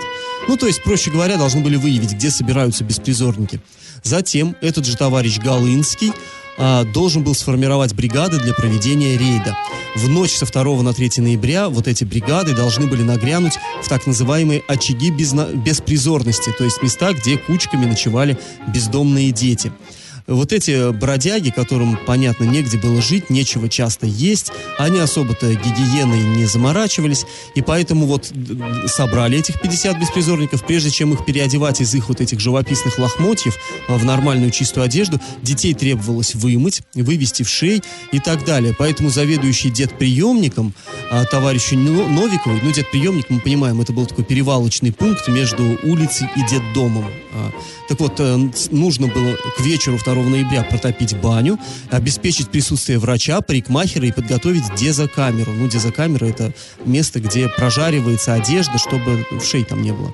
Ну, 0.49 0.57
то 0.57 0.67
есть, 0.67 0.83
проще 0.83 1.11
говоря, 1.11 1.37
должны 1.37 1.61
были 1.61 1.77
выявить, 1.77 2.13
где 2.13 2.31
собираются 2.31 2.85
беспризорники. 2.85 3.61
Затем 4.03 4.57
этот 4.63 4.87
же 4.87 4.97
товарищ 4.97 5.39
Голынский 5.39 6.13
а, 6.63 6.85
должен 6.85 7.25
был 7.25 7.35
сформировать 7.35 7.95
бригады 7.95 8.39
для 8.39 8.53
проведения 8.53 9.17
рейда. 9.17 9.57
В 9.97 10.09
ночь 10.09 10.33
со 10.33 10.47
2 10.47 10.83
на 10.83 10.93
3 10.93 11.23
ноября 11.23 11.69
вот 11.69 11.89
эти 11.89 12.05
бригады 12.05 12.55
должны 12.55 12.87
были 12.87 13.03
нагрянуть 13.03 13.55
в 13.83 13.89
так 13.89 14.07
называемые 14.07 14.63
очаги 14.69 15.11
безна- 15.11 15.55
беспризорности, 15.55 16.53
то 16.57 16.65
есть 16.65 16.83
места, 16.83 17.13
где 17.13 17.39
кучками 17.39 17.87
ночевали 17.87 18.39
бездомные 18.69 19.33
дети. 19.33 19.73
Вот 20.31 20.53
эти 20.53 20.93
бродяги, 20.93 21.51
которым, 21.51 21.99
понятно, 22.07 22.45
негде 22.45 22.79
было 22.79 23.03
жить, 23.03 23.31
нечего 23.31 23.69
часто 23.69 24.07
есть, 24.07 24.53
они 24.79 25.01
особо-то 25.01 25.53
гигиеной 25.53 26.23
не 26.37 26.47
заморачивались, 26.47 27.27
и 27.57 27.63
поэтому 27.63 28.07
вот 28.07 28.33
собрали 28.87 29.39
этих 29.39 29.61
50 29.61 29.99
беспризорников, 29.99 30.65
прежде 30.65 30.91
чем 30.91 31.13
их 31.13 31.25
переодевать 31.25 31.81
из 31.81 31.93
их 31.97 32.09
вот 32.09 32.21
этих 32.21 32.39
живописных 32.39 32.97
лохмотьев 32.99 33.57
а, 33.89 33.97
в 33.99 34.05
нормальную 34.05 34.53
чистую 34.53 34.85
одежду, 34.85 35.21
детей 35.43 35.75
требовалось 35.75 36.37
вымыть, 36.37 36.83
вывести 36.95 37.43
в 37.43 37.49
шей 37.49 37.83
и 38.13 38.21
так 38.21 38.45
далее. 38.45 38.73
Поэтому 38.79 39.11
заведующий 39.11 39.71
дед-приемником 39.71 40.75
а, 41.11 41.25
товарищу 41.25 41.77
Но- 41.77 42.07
Новиковой, 42.07 42.61
ну, 42.63 42.71
дед-приемник, 42.71 43.31
мы 43.31 43.41
понимаем, 43.41 43.81
это 43.81 43.93
был 43.93 44.07
такой 44.07 44.25
перевалочный 44.25 44.93
пункт 44.93 45.27
между 45.27 45.77
улицей 45.83 46.29
и 46.37 46.49
детдомом. 46.49 47.07
А, 47.35 47.51
Так 47.89 47.99
вот, 47.99 48.21
э, 48.21 48.51
нужно 48.71 49.09
было 49.09 49.35
к 49.57 49.61
вечеру 49.61 49.99
2 49.99 50.20
ноября 50.29 50.63
протопить 50.63 51.17
баню, 51.17 51.59
обеспечить 51.91 52.51
присутствие 52.51 52.99
врача, 52.99 53.41
парикмахера 53.41 54.07
и 54.07 54.13
подготовить 54.13 54.75
дезокамеру. 54.75 55.53
Ну, 55.53 55.69
дезокамера 55.69 56.27
это 56.27 56.53
место, 56.85 57.21
где 57.21 57.49
прожаривается 57.49 58.35
одежда, 58.35 58.79
чтобы 58.79 59.25
вшей 59.41 59.65
там 59.65 59.83
не 59.83 59.93
было. 59.93 60.13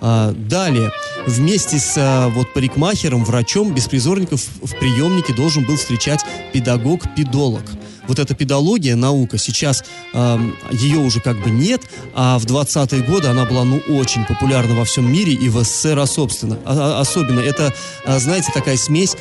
А, 0.00 0.32
далее, 0.32 0.92
вместе 1.26 1.78
с 1.78 1.94
а, 1.96 2.28
вот 2.28 2.52
парикмахером, 2.52 3.24
врачом, 3.24 3.74
беспризорников 3.74 4.46
в 4.62 4.78
приемнике 4.78 5.34
должен 5.34 5.64
был 5.64 5.76
встречать 5.76 6.24
педагог-педолог. 6.52 7.62
Вот 8.06 8.18
эта 8.18 8.34
педология, 8.34 8.96
наука, 8.96 9.36
сейчас 9.36 9.84
эм, 10.14 10.56
ее 10.72 10.98
уже 10.98 11.20
как 11.20 11.42
бы 11.42 11.50
нет, 11.50 11.82
а 12.14 12.38
в 12.38 12.46
20-е 12.46 13.02
годы 13.02 13.28
она 13.28 13.44
была, 13.44 13.64
ну, 13.64 13.80
очень 13.80 14.24
популярна 14.24 14.74
во 14.74 14.86
всем 14.86 15.12
мире 15.12 15.34
и 15.34 15.50
в 15.50 15.62
СССР 15.62 15.98
особенно. 15.98 16.58
А- 16.64 17.00
особенно 17.00 17.40
это, 17.40 17.74
знаете, 18.06 18.50
такая 18.54 18.78
смесь 18.78 19.14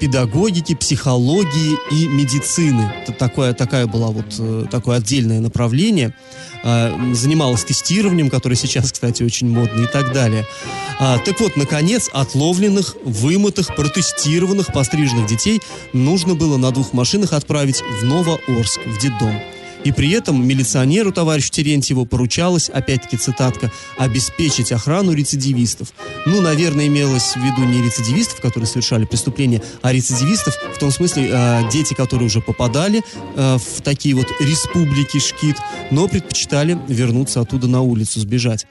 педагогики, 0.00 0.74
психологии 0.74 1.76
и 1.90 2.06
медицины. 2.08 2.92
Это 3.02 3.12
такое, 3.12 3.52
такая 3.54 3.86
была 3.86 4.08
вот, 4.08 4.34
э, 4.38 4.64
такое 4.70 4.98
отдельное 4.98 5.40
направление. 5.40 6.14
А, 6.64 6.96
занималась 7.12 7.64
тестированием, 7.64 8.30
которое 8.30 8.54
сейчас, 8.54 8.92
кстати, 8.92 9.22
очень 9.22 9.48
модно 9.48 9.82
и 9.82 9.86
так 9.86 10.12
далее. 10.12 10.46
А, 11.00 11.18
так 11.18 11.40
вот, 11.40 11.56
наконец, 11.56 12.08
отловленных, 12.12 12.96
вымытых, 13.04 13.74
протестированных, 13.74 14.72
постриженных 14.72 15.26
детей 15.26 15.60
нужно 15.92 16.34
было 16.34 16.56
на 16.56 16.70
двух 16.70 16.92
машинах 16.92 17.32
отправить 17.32 17.82
в 18.00 18.04
Новоорск, 18.04 18.80
в 18.86 18.98
детдом. 19.00 19.34
И 19.84 19.92
при 19.92 20.10
этом 20.10 20.46
милиционеру 20.46 21.12
товарищу 21.12 21.50
Терентьеву 21.50 22.06
поручалось, 22.06 22.68
опять-таки 22.68 23.16
цитатка, 23.16 23.70
обеспечить 23.98 24.72
охрану 24.72 25.12
рецидивистов. 25.12 25.88
Ну, 26.26 26.40
наверное, 26.40 26.86
имелось 26.86 27.34
в 27.34 27.36
виду 27.36 27.64
не 27.64 27.82
рецидивистов, 27.82 28.40
которые 28.40 28.66
совершали 28.66 29.04
преступления, 29.04 29.62
а 29.82 29.92
рецидивистов 29.92 30.54
в 30.74 30.78
том 30.78 30.90
смысле 30.90 31.28
э, 31.32 31.70
дети, 31.72 31.94
которые 31.94 32.26
уже 32.26 32.40
попадали 32.40 33.02
э, 33.34 33.58
в 33.58 33.82
такие 33.82 34.14
вот 34.14 34.26
республики 34.40 35.18
Шкит, 35.18 35.56
но 35.90 36.08
предпочитали 36.08 36.78
вернуться 36.88 37.40
оттуда 37.40 37.66
на 37.66 37.82
улицу, 37.82 38.20
сбежать. 38.20 38.66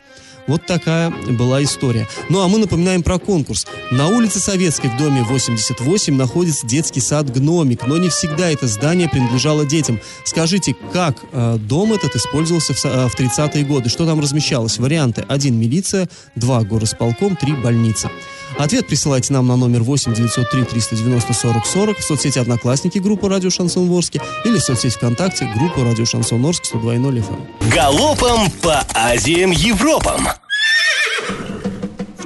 Вот 0.52 0.66
такая 0.66 1.12
была 1.30 1.64
история. 1.64 2.10
Ну 2.28 2.42
а 2.42 2.50
мы 2.50 2.60
напоминаем 2.60 3.04
про 3.04 3.18
конкурс. 3.20 3.66
На 3.90 4.10
улице 4.10 4.40
Советской 4.40 4.88
в 4.88 4.98
доме 4.98 5.24
88 5.24 6.14
находится 6.14 6.68
детский 6.68 7.00
сад 7.00 7.32
«Гномик», 7.32 7.88
но 7.88 7.96
не 7.96 8.10
всегда 8.10 8.52
это 8.52 8.68
здание 8.68 9.08
принадлежало 9.08 9.66
детям. 9.66 10.02
Скажите, 10.26 10.76
как 10.92 11.16
э, 11.32 11.56
дом 11.58 11.94
этот 11.94 12.18
использовался 12.18 12.74
в, 12.74 12.84
э, 12.84 13.08
в 13.08 13.18
30-е 13.18 13.64
годы? 13.64 13.88
Что 13.88 14.06
там 14.06 14.20
размещалось? 14.20 14.78
Варианты. 14.78 15.24
Один– 15.30 15.58
милиция, 15.58 16.10
два– 16.36 16.62
горосполком, 16.64 17.38
три– 17.38 17.54
больница. 17.64 18.12
Ответ 18.58 18.88
присылайте 18.88 19.34
нам 19.34 19.48
на 19.48 19.56
номер 19.56 19.84
8 19.84 20.14
903 20.14 20.64
390 20.64 21.34
40 21.34 21.66
40 21.66 21.98
в 21.98 22.04
соцсети 22.04 22.40
Одноклассники 22.40 23.00
группа 23.00 23.30
Радио 23.30 23.50
Шансон 23.50 23.90
Орске 23.92 24.22
или 24.46 24.58
в 24.58 24.64
соцсети 24.64 24.96
ВКонтакте 24.96 25.52
группа 25.56 25.84
Радио 25.84 26.06
Шансон 26.06 26.46
Орск 26.46 26.64
102.0 26.74 27.24
FM. 27.24 27.70
Галопом 27.74 28.50
по 28.62 28.86
Азиям 28.94 29.52
Европам! 29.52 30.28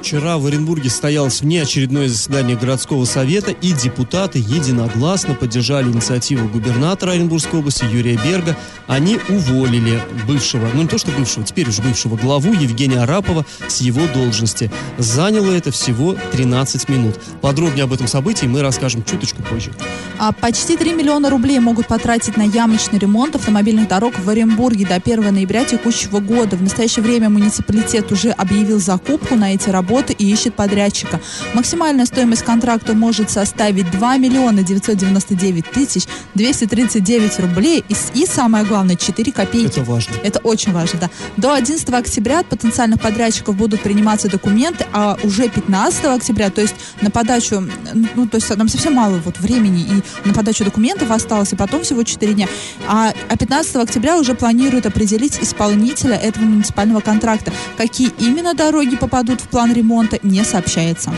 Вчера 0.06 0.38
в 0.38 0.46
Оренбурге 0.46 0.88
состоялось 0.88 1.40
внеочередное 1.40 2.06
заседание 2.06 2.56
городского 2.56 3.04
совета, 3.06 3.50
и 3.50 3.72
депутаты 3.72 4.38
единогласно 4.38 5.34
поддержали 5.34 5.88
инициативу 5.88 6.46
губернатора 6.46 7.10
Оренбургской 7.10 7.58
области 7.58 7.86
Юрия 7.86 8.16
Берга. 8.24 8.56
Они 8.86 9.18
уволили 9.28 10.00
бывшего, 10.24 10.68
ну 10.74 10.82
не 10.82 10.86
то 10.86 10.96
что 10.96 11.10
бывшего, 11.10 11.44
теперь 11.44 11.68
уже 11.68 11.82
бывшего 11.82 12.16
главу 12.16 12.52
Евгения 12.52 13.02
Арапова 13.02 13.44
с 13.66 13.80
его 13.80 14.06
должности. 14.14 14.70
Заняло 14.96 15.50
это 15.50 15.72
всего 15.72 16.14
13 16.30 16.88
минут. 16.88 17.18
Подробнее 17.40 17.82
об 17.82 17.92
этом 17.92 18.06
событии 18.06 18.46
мы 18.46 18.62
расскажем 18.62 19.02
чуточку 19.02 19.42
позже. 19.42 19.72
А 20.18 20.32
почти 20.32 20.78
3 20.78 20.94
миллиона 20.94 21.28
рублей 21.28 21.58
могут 21.58 21.88
потратить 21.88 22.38
на 22.38 22.42
ямочный 22.42 22.98
ремонт 22.98 23.34
автомобильных 23.34 23.86
дорог 23.86 24.18
в 24.18 24.28
Оренбурге 24.30 24.86
до 24.86 24.94
1 24.94 25.34
ноября 25.34 25.64
текущего 25.64 26.20
года. 26.20 26.56
В 26.56 26.62
настоящее 26.62 27.02
время 27.02 27.28
муниципалитет 27.28 28.10
уже 28.12 28.30
объявил 28.30 28.78
закупку 28.78 29.34
на 29.34 29.52
эти 29.52 29.68
работы 29.68 30.14
и 30.14 30.30
ищет 30.32 30.54
подрядчика. 30.54 31.20
Максимальная 31.52 32.06
стоимость 32.06 32.44
контракта 32.44 32.94
может 32.94 33.30
составить 33.30 33.90
2 33.90 34.16
миллиона 34.16 34.62
999 34.62 35.70
тысяч 35.70 36.04
239 36.34 37.40
рублей 37.40 37.84
и, 37.86 37.94
и 38.14 38.26
самое 38.26 38.64
главное 38.64 38.96
4 38.96 39.32
копейки. 39.32 39.80
Это 39.80 39.84
важно. 39.84 40.14
Это 40.22 40.38
очень 40.38 40.72
важно, 40.72 40.98
да. 41.00 41.10
До 41.36 41.52
11 41.52 41.86
октября 41.90 42.40
от 42.40 42.46
потенциальных 42.46 43.02
подрядчиков 43.02 43.54
будут 43.54 43.82
приниматься 43.82 44.30
документы, 44.30 44.86
а 44.94 45.18
уже 45.22 45.50
15 45.50 46.04
октября, 46.06 46.48
то 46.48 46.62
есть 46.62 46.74
на 47.02 47.10
подачу, 47.10 47.68
ну, 48.14 48.26
то 48.26 48.36
есть 48.36 48.56
нам 48.56 48.68
совсем 48.68 48.94
мало 48.94 49.20
вот 49.22 49.38
времени 49.40 49.82
и 49.82 50.05
на 50.24 50.34
подачу 50.34 50.64
документов 50.64 51.10
осталось, 51.10 51.52
и 51.52 51.56
потом 51.56 51.82
всего 51.82 52.02
4 52.02 52.34
дня. 52.34 52.48
А, 52.88 53.12
а 53.28 53.36
15 53.36 53.76
октября 53.76 54.18
уже 54.18 54.34
планируют 54.34 54.86
определить 54.86 55.38
исполнителя 55.42 56.16
этого 56.16 56.44
муниципального 56.44 57.00
контракта. 57.00 57.52
Какие 57.76 58.10
именно 58.18 58.54
дороги 58.54 58.96
попадут 58.96 59.40
в 59.40 59.48
план 59.48 59.72
ремонта, 59.72 60.18
не 60.22 60.44
сообщается. 60.44 61.12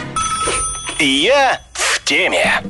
Я 0.99 1.61
в 1.73 2.04
теме. 2.04 2.62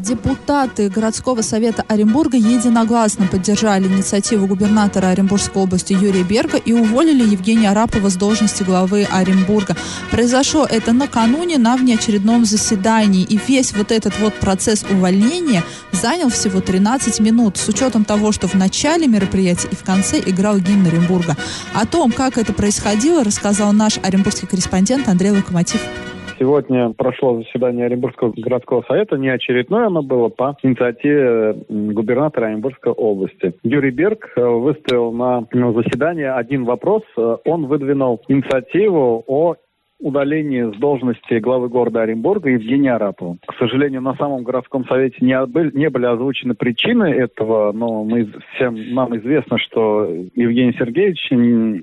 Депутаты 0.00 0.88
городского 0.88 1.42
совета 1.42 1.84
Оренбурга 1.86 2.38
единогласно 2.38 3.26
поддержали 3.26 3.86
инициативу 3.86 4.46
губернатора 4.46 5.08
Оренбургской 5.08 5.62
области 5.62 5.92
Юрия 5.92 6.24
Берга 6.24 6.56
и 6.56 6.72
уволили 6.72 7.22
Евгения 7.28 7.68
Арапова 7.70 8.08
с 8.08 8.16
должности 8.16 8.62
главы 8.62 9.06
Оренбурга. 9.10 9.76
Произошло 10.10 10.64
это 10.64 10.94
накануне 10.94 11.58
на 11.58 11.76
внеочередном 11.76 12.46
заседании. 12.46 13.24
И 13.24 13.38
весь 13.46 13.74
вот 13.74 13.92
этот 13.92 14.18
вот 14.20 14.32
процесс 14.40 14.86
увольнения 14.90 15.62
занял 15.92 16.30
всего 16.30 16.62
13 16.62 17.20
минут. 17.20 17.58
С 17.58 17.68
учетом 17.68 18.06
того, 18.06 18.32
что 18.32 18.48
в 18.48 18.54
начале 18.54 19.06
мероприятия 19.06 19.68
и 19.70 19.74
в 19.74 19.84
конце 19.84 20.18
играл 20.24 20.58
гимн 20.60 20.86
Оренбурга. 20.86 21.36
О 21.74 21.84
том, 21.84 22.10
как 22.10 22.38
это 22.38 22.54
происходило, 22.54 23.22
рассказал 23.22 23.74
наш 23.74 23.98
оренбургский 24.02 24.48
корреспондент 24.48 25.08
Андрей 25.08 25.32
Локомотив. 25.32 25.82
Сегодня 26.40 26.94
прошло 26.94 27.42
заседание 27.42 27.84
Оренбургского 27.84 28.32
городского 28.34 28.82
совета, 28.88 29.18
не 29.18 29.28
очередное 29.28 29.88
оно 29.88 30.02
было 30.02 30.30
по 30.30 30.56
инициативе 30.62 31.54
губернатора 31.68 32.46
Оренбургской 32.46 32.92
области. 32.92 33.52
Юрий 33.62 33.90
Берг 33.90 34.32
э, 34.34 34.42
выставил 34.42 35.12
на 35.12 35.46
заседание 35.50 36.32
один 36.32 36.64
вопрос. 36.64 37.02
Э, 37.18 37.36
он 37.44 37.66
выдвинул 37.66 38.22
инициативу 38.28 39.22
о 39.26 39.56
удалении 39.98 40.74
с 40.74 40.78
должности 40.78 41.34
главы 41.40 41.68
города 41.68 42.00
Оренбурга 42.00 42.48
Евгения 42.48 42.94
Арапова. 42.94 43.36
К 43.46 43.54
сожалению, 43.58 44.00
на 44.00 44.14
самом 44.14 44.42
городском 44.42 44.86
совете 44.86 45.18
не, 45.20 45.44
были, 45.44 45.76
не 45.76 45.90
были 45.90 46.06
озвучены 46.06 46.54
причины 46.54 47.04
этого, 47.04 47.70
но 47.72 48.02
мы 48.02 48.32
всем 48.54 48.94
нам 48.94 49.14
известно, 49.18 49.58
что 49.58 50.06
Евгений 50.34 50.72
Сергеевич 50.72 51.20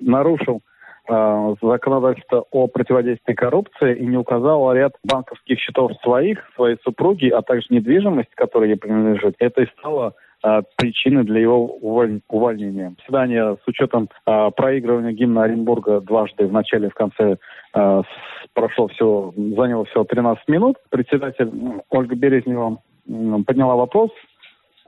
нарушил 0.02 0.62
законодательство 1.08 2.46
о 2.52 2.68
противодействии 2.68 3.34
коррупции 3.34 3.96
и 3.96 4.06
не 4.06 4.18
указал 4.18 4.72
ряд 4.74 4.94
банковских 5.04 5.60
счетов 5.60 5.92
своих, 6.04 6.40
своей 6.56 6.78
супруги, 6.84 7.30
а 7.30 7.42
также 7.42 7.68
недвижимость, 7.70 8.34
которая 8.36 8.70
ей 8.70 8.76
принадлежит. 8.76 9.36
Это 9.40 9.62
и 9.62 9.68
стало 9.78 10.16
э, 10.44 10.62
причиной 10.76 11.24
для 11.24 11.40
его 11.40 11.66
уволь... 11.66 12.20
увольнения. 12.28 12.94
Заседание 13.00 13.58
с 13.64 13.68
учетом 13.68 14.10
э, 14.26 14.52
проигрывания 14.56 15.14
гимна 15.14 15.44
Оренбурга 15.44 16.02
дважды 16.02 16.46
в 16.46 16.52
начале 16.52 16.88
и 16.88 16.92
в 16.92 16.96
конце 16.96 17.38
э, 17.74 18.02
прошло 18.54 18.88
всего, 18.90 19.34
заняло 19.36 19.86
всего 19.86 20.04
13 20.04 20.48
минут. 20.50 20.76
Председатель 20.90 21.50
Ольга 21.90 22.16
Березнева 22.16 22.80
подняла 23.46 23.76
вопрос 23.76 24.12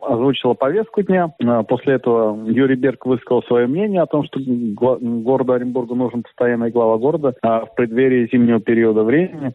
озвучила 0.02 0.54
повестку 0.54 1.02
дня. 1.02 1.34
А, 1.44 1.64
после 1.64 1.96
этого 1.96 2.50
Юрий 2.50 2.76
Берг 2.76 3.06
высказал 3.06 3.44
свое 3.44 3.68
мнение 3.68 4.02
о 4.02 4.08
том, 4.08 4.24
что 4.26 4.40
городу 4.40 5.54
Оренбургу 5.54 5.96
нужен 5.96 6.24
постоянный 6.24 6.72
глава 6.72 6.98
города 6.98 7.36
а 7.42 7.66
в 7.66 7.76
преддверии 7.76 8.30
зимнего 8.32 8.60
периода 8.60 9.04
времени 9.04 9.54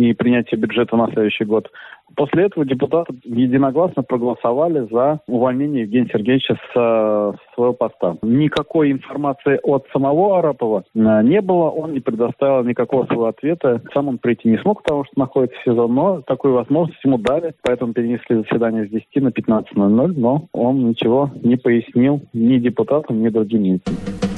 и 0.00 0.14
принятия 0.14 0.56
бюджета 0.56 0.96
на 0.96 1.06
следующий 1.08 1.44
год. 1.44 1.68
После 2.16 2.44
этого 2.44 2.64
депутаты 2.64 3.14
единогласно 3.24 4.02
проголосовали 4.02 4.88
за 4.90 5.20
увольнение 5.28 5.82
Евгения 5.82 6.08
Сергеевича 6.12 6.54
с, 6.54 6.72
с 6.74 7.54
своего 7.54 7.72
поста. 7.72 8.16
Никакой 8.22 8.90
информации 8.90 9.60
от 9.62 9.86
самого 9.92 10.38
Арапова 10.38 10.84
э, 10.94 11.22
не 11.22 11.40
было, 11.40 11.70
он 11.70 11.92
не 11.92 12.00
предоставил 12.00 12.64
никакого 12.64 13.06
своего 13.06 13.26
ответа. 13.26 13.80
Сам 13.94 14.08
он 14.08 14.18
прийти 14.18 14.48
не 14.48 14.58
смог, 14.58 14.82
потому 14.82 15.04
что 15.04 15.18
находится 15.18 15.56
в 15.60 15.64
СИЗО, 15.64 15.86
но 15.86 16.22
такую 16.22 16.54
возможность 16.54 17.04
ему 17.04 17.18
дали, 17.18 17.54
поэтому 17.62 17.92
перенесли 17.92 18.36
заседание 18.36 18.86
с 18.86 18.90
10 18.90 19.06
на 19.16 19.28
15.00, 19.28 20.14
но 20.16 20.48
он 20.52 20.88
ничего 20.88 21.30
не 21.42 21.56
пояснил 21.56 22.22
ни 22.32 22.58
депутатам, 22.58 23.22
ни 23.22 23.28
другим 23.28 23.64
лицам 23.64 24.29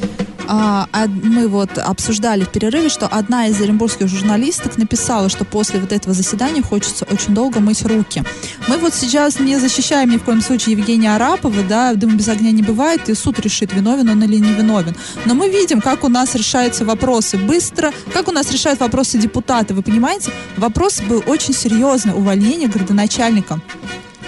мы 0.53 1.49
вот 1.49 1.79
обсуждали 1.79 2.45
в 2.45 2.51
перерыве, 2.51 2.89
что 2.89 3.07
одна 3.07 3.47
из 3.47 3.61
оренбургских 3.61 4.09
журналисток 4.09 4.77
написала, 4.77 5.29
что 5.29 5.45
после 5.45 5.81
вот 5.81 5.93
этого 5.93 6.15
заседания 6.15 6.63
хочется 6.63 7.07
очень 7.11 7.35
долго 7.35 7.61
мыть 7.61 7.83
руки. 7.83 8.23
Мы 8.69 8.77
вот 8.77 8.95
сейчас 8.95 9.41
не 9.41 9.59
защищаем 9.59 10.11
ни 10.11 10.19
в 10.19 10.25
коем 10.25 10.43
случае 10.43 10.77
Евгения 10.77 11.15
Арапова, 11.15 11.63
да, 11.63 11.95
дыма 11.95 12.15
без 12.15 12.29
огня 12.29 12.51
не 12.51 12.63
бывает, 12.63 13.09
и 13.09 13.15
суд 13.15 13.39
решит, 13.41 13.73
виновен 13.73 14.09
он 14.11 14.23
или 14.23 14.37
не 14.37 14.53
виновен. 14.53 14.95
Но 15.25 15.35
мы 15.35 15.49
видим, 15.49 15.81
как 15.81 16.05
у 16.05 16.09
нас 16.09 16.35
решаются 16.35 16.85
вопросы 16.85 17.39
быстро, 17.39 17.93
как 18.13 18.29
у 18.29 18.33
нас 18.33 18.51
решают 18.53 18.81
вопросы 18.81 19.19
депутаты. 19.19 19.75
Вы 19.75 19.83
понимаете, 19.83 20.31
вопрос 20.57 21.01
был 21.01 21.23
очень 21.27 21.55
серьезный, 21.55 22.13
увольнение 22.15 22.69
городоначальника 22.69 23.61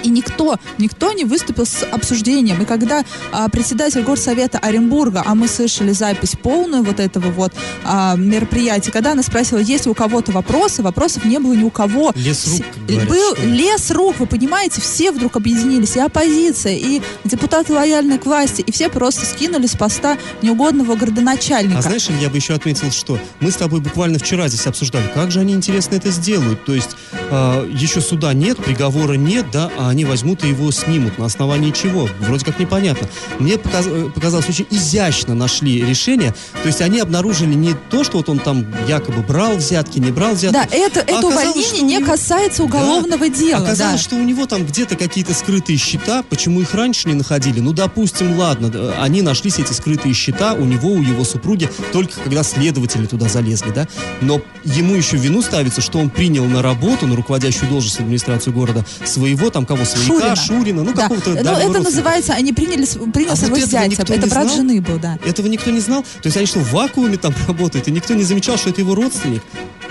и 0.05 0.11
никто, 0.11 0.59
никто 0.79 1.13
не 1.13 1.25
выступил 1.25 1.67
с 1.67 1.83
обсуждением. 1.83 2.63
И 2.63 2.65
когда 2.65 3.05
а, 3.33 3.49
председатель 3.49 4.03
горсовета 4.03 4.59
Оренбурга, 4.59 5.23
а 5.25 5.35
мы 5.35 5.49
слышали 5.49 5.93
запись 5.93 6.35
полную 6.41 6.85
вот 6.85 7.01
этого 7.01 7.31
вот 7.31 7.53
а, 7.85 8.15
мероприятия, 8.17 8.93
когда 8.93 9.13
она 9.13 9.23
спросила, 9.23 9.59
есть 9.59 9.87
ли 9.87 9.91
у 9.91 9.95
кого-то 9.95 10.31
вопросы, 10.33 10.83
вопросов 10.83 11.25
не 11.25 11.39
было 11.39 11.55
ни 11.55 11.65
у 11.65 11.71
кого. 11.71 12.13
Лес 12.15 12.47
рук, 12.49 12.63
говорят, 12.87 13.09
Был 13.09 13.37
лес 13.45 13.91
рук, 13.91 14.17
вы 14.19 14.27
понимаете, 14.27 14.81
все 14.81 15.11
вдруг 15.11 15.37
объединились, 15.37 15.97
и 15.97 16.01
оппозиция, 16.01 16.75
и 16.75 17.01
депутаты 17.25 17.73
лояльные 17.73 18.19
к 18.19 18.27
власти, 18.27 18.61
и 18.61 18.71
все 18.71 18.91
просто 18.91 19.25
скинули 19.25 19.67
с 19.67 19.75
поста 19.75 20.19
неугодного 20.43 20.97
городоначальника. 20.97 21.79
А 21.79 21.83
знаешь, 21.83 22.09
я 22.21 22.29
бы 22.29 22.37
еще 22.37 22.53
отметил, 22.53 22.91
что 22.91 23.19
мы 23.41 23.51
с 23.51 23.57
тобой 23.57 23.81
буквально 23.81 24.19
вчера 24.19 24.49
здесь 24.49 24.67
обсуждали, 24.67 25.11
как 25.15 25.31
же 25.31 25.41
они, 25.41 25.55
интересно, 25.55 25.95
это 25.95 26.11
сделают. 26.11 26.65
То 26.65 26.75
есть 26.75 26.91
э, 27.31 27.71
еще 27.73 28.03
суда 28.03 28.35
нет, 28.35 28.59
приговора 28.59 29.15
нет, 29.15 29.47
да, 29.51 29.71
а 29.79 29.94
они 29.95 30.05
возьмут 30.05 30.43
и 30.43 30.49
его 30.49 30.73
снимут. 30.73 31.19
На 31.19 31.27
основании 31.27 31.71
чего? 31.71 32.09
Вроде 32.19 32.45
как 32.45 32.59
непонятно. 32.59 33.09
Мне 33.39 33.59
показ, 33.59 33.87
показалось, 34.13 34.49
очень 34.49 34.67
изящно 34.71 35.35
нашли 35.35 35.85
решение. 35.85 36.35
То 36.63 36.67
есть 36.67 36.81
они 36.81 36.99
обнаружили 36.99 37.55
не 37.55 37.75
то, 37.91 38.03
что 38.03 38.17
вот 38.17 38.29
он 38.29 38.41
там 38.41 38.67
якобы 38.89 39.23
брал 39.23 39.57
взятки, 39.57 40.01
не 40.01 40.11
брал 40.11 40.35
взятки. 40.35 40.55
Да, 40.55 40.67
это, 40.69 41.01
а 41.01 41.05
это 41.05 41.27
увольнение 41.29 41.83
не 41.83 41.97
него... 41.99 42.07
касается 42.07 42.65
уголовного 42.65 43.29
да, 43.29 43.35
дела. 43.35 43.59
Оказалось, 43.59 44.01
да. 44.01 44.03
что 44.03 44.17
у 44.17 44.25
него 44.25 44.47
там 44.47 44.67
где-то 44.67 44.97
какие-то 44.97 45.33
скрытые 45.33 45.79
счета. 45.79 46.25
Почему 46.29 46.61
их 46.61 46.75
раньше 46.75 47.07
не 47.07 47.15
находили? 47.15 47.61
Ну, 47.61 47.73
допустим, 47.73 48.37
ладно, 48.37 48.93
они 49.01 49.23
нашлись 49.23 49.61
эти 49.61 49.73
скрытые 49.73 50.13
счета 50.13 50.55
у 50.55 50.65
него, 50.65 50.91
у 50.91 51.03
его 51.03 51.23
супруги, 51.23 51.71
только 51.93 52.21
когда 52.21 52.43
следователи 52.43 53.07
туда 53.07 53.29
залезли, 53.29 53.71
да? 53.71 53.87
Но 54.21 54.41
ему 54.65 54.97
еще 54.97 55.17
вину 55.17 55.41
ставится, 55.41 55.81
что 55.81 56.01
он 56.01 56.11
принял 56.11 56.47
на 56.47 56.63
работу, 56.63 57.07
на 57.07 57.15
руководящую 57.15 57.71
должность 57.71 58.01
администрацию 58.01 58.53
города 58.53 58.85
своего, 59.05 59.51
там 59.51 59.67
кого 59.67 59.84
свояка, 59.85 60.37
Шурина, 60.37 60.37
Шурина 60.37 60.83
ну 60.85 60.93
да. 60.93 61.03
какого-то... 61.03 61.31
Ну, 61.31 61.51
это 61.51 61.81
называется, 61.83 62.35
они 62.35 62.53
приняли, 62.53 62.87
принял 63.11 63.33
а 63.33 63.37
своего 63.37 63.57
вот 63.57 63.69
зятя. 63.69 64.03
Это 64.03 64.27
брат 64.27 64.45
знал? 64.45 64.57
жены 64.57 64.81
был, 64.81 64.99
да. 64.99 65.19
Этого 65.25 65.47
никто 65.47 65.71
не 65.71 65.81
знал? 65.81 66.03
То 66.03 66.27
есть 66.27 66.37
они 66.37 66.47
что, 66.47 66.61
в 66.61 66.73
вакууме 66.73 67.17
там 67.17 67.35
работают, 67.49 67.89
и 67.89 67.91
никто 67.91 68.15
не 68.15 68.25
замечал, 68.25 68.57
что 68.57 68.71
это 68.71 68.81
его 68.81 68.95
родственник? 68.95 69.43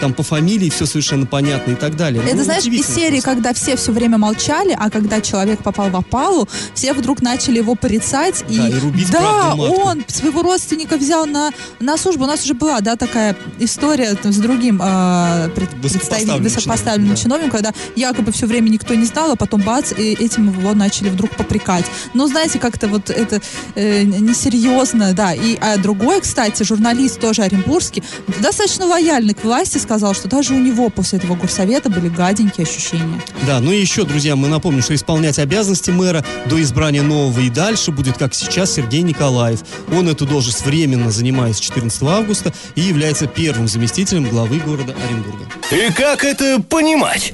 Там 0.03 0.13
по 0.13 0.21
фамилии 0.21 0.69
все 0.69 0.85
совершенно 0.85 1.25
понятно 1.25 1.71
и 1.71 1.75
так 1.75 1.95
далее. 1.95 2.21
Это, 2.21 2.35
Ну, 2.35 2.43
знаешь, 2.43 2.65
из 2.65 2.85
серии, 2.85 3.21
просто. 3.21 3.29
когда 3.29 3.53
все 3.53 3.77
все 3.77 3.93
время 3.93 4.17
молчали, 4.17 4.75
а 4.77 4.89
когда 4.89 5.21
человек 5.21 5.63
попал 5.63 5.89
в 5.89 5.95
опалу, 5.95 6.45
все 6.73 6.91
вдруг 6.91 7.21
начали 7.21 7.59
его 7.59 7.75
порицать. 7.75 8.43
И, 8.49 8.57
Да, 8.57 8.67
и 8.67 8.79
рубить 8.79 9.09
да, 9.09 9.55
он 9.55 10.03
своего 10.07 10.41
родственника 10.41 10.97
взял 10.97 11.25
на, 11.25 11.51
на 11.79 11.95
службу. 11.97 12.25
У 12.25 12.27
нас 12.27 12.43
уже 12.43 12.53
была, 12.53 12.81
да, 12.81 12.97
такая 12.97 13.37
история 13.59 14.13
там, 14.15 14.33
с 14.33 14.37
другим 14.39 14.81
э, 14.83 15.49
пред- 15.55 15.73
Высокопоставленным 15.75 16.43
высокопоставленным 16.43 17.15
чиновником, 17.15 17.23
чиновником, 17.23 17.51
когда 17.51 17.73
якобы 17.95 18.33
все 18.33 18.45
время 18.45 18.67
никто 18.67 18.93
не 18.95 19.05
знал, 19.05 19.31
а 19.31 19.35
потом 19.37 19.61
бац, 19.61 19.93
и 19.93 20.11
этим 20.11 20.49
его 20.49 20.73
начали 20.73 21.07
вдруг 21.07 21.31
попрекать. 21.37 21.85
Ну, 22.13 22.27
знаете, 22.27 22.59
как-то 22.59 22.89
вот 22.89 23.09
это 23.09 23.41
э, 23.75 24.03
несерьезно, 24.03 25.13
да. 25.13 25.33
И 25.33 25.57
а 25.61 25.77
другой, 25.77 26.19
кстати, 26.19 26.63
журналист 26.63 27.21
тоже 27.21 27.43
оренбургский, 27.43 28.03
достаточно 28.41 28.85
лояльный 28.85 29.33
к 29.33 29.45
власти, 29.45 29.77
сказал, 29.77 29.92
что 30.13 30.27
даже 30.27 30.53
у 30.53 30.59
него 30.59 30.89
после 30.89 31.19
этого 31.19 31.35
горсовета 31.35 31.89
были 31.89 32.09
гаденькие 32.09 32.65
ощущения. 32.65 33.21
Да, 33.45 33.59
ну 33.59 33.71
и 33.71 33.79
еще, 33.79 34.03
друзья, 34.03 34.35
мы 34.35 34.47
напомним, 34.47 34.81
что 34.81 34.95
исполнять 34.95 35.39
обязанности 35.39 35.91
мэра 35.91 36.23
до 36.47 36.61
избрания 36.61 37.03
нового 37.03 37.39
и 37.39 37.49
дальше 37.49 37.91
будет, 37.91 38.17
как 38.17 38.33
сейчас, 38.33 38.73
Сергей 38.73 39.01
Николаев. 39.01 39.59
Он 39.91 40.09
эту 40.09 40.25
должность 40.25 40.65
временно 40.65 41.11
занимает 41.11 41.55
с 41.55 41.59
14 41.59 42.03
августа 42.03 42.53
и 42.75 42.81
является 42.81 43.27
первым 43.27 43.67
заместителем 43.67 44.27
главы 44.29 44.59
города 44.59 44.95
Оренбурга. 45.07 45.45
И 45.71 45.91
как 45.93 46.23
это 46.23 46.61
понимать? 46.61 47.33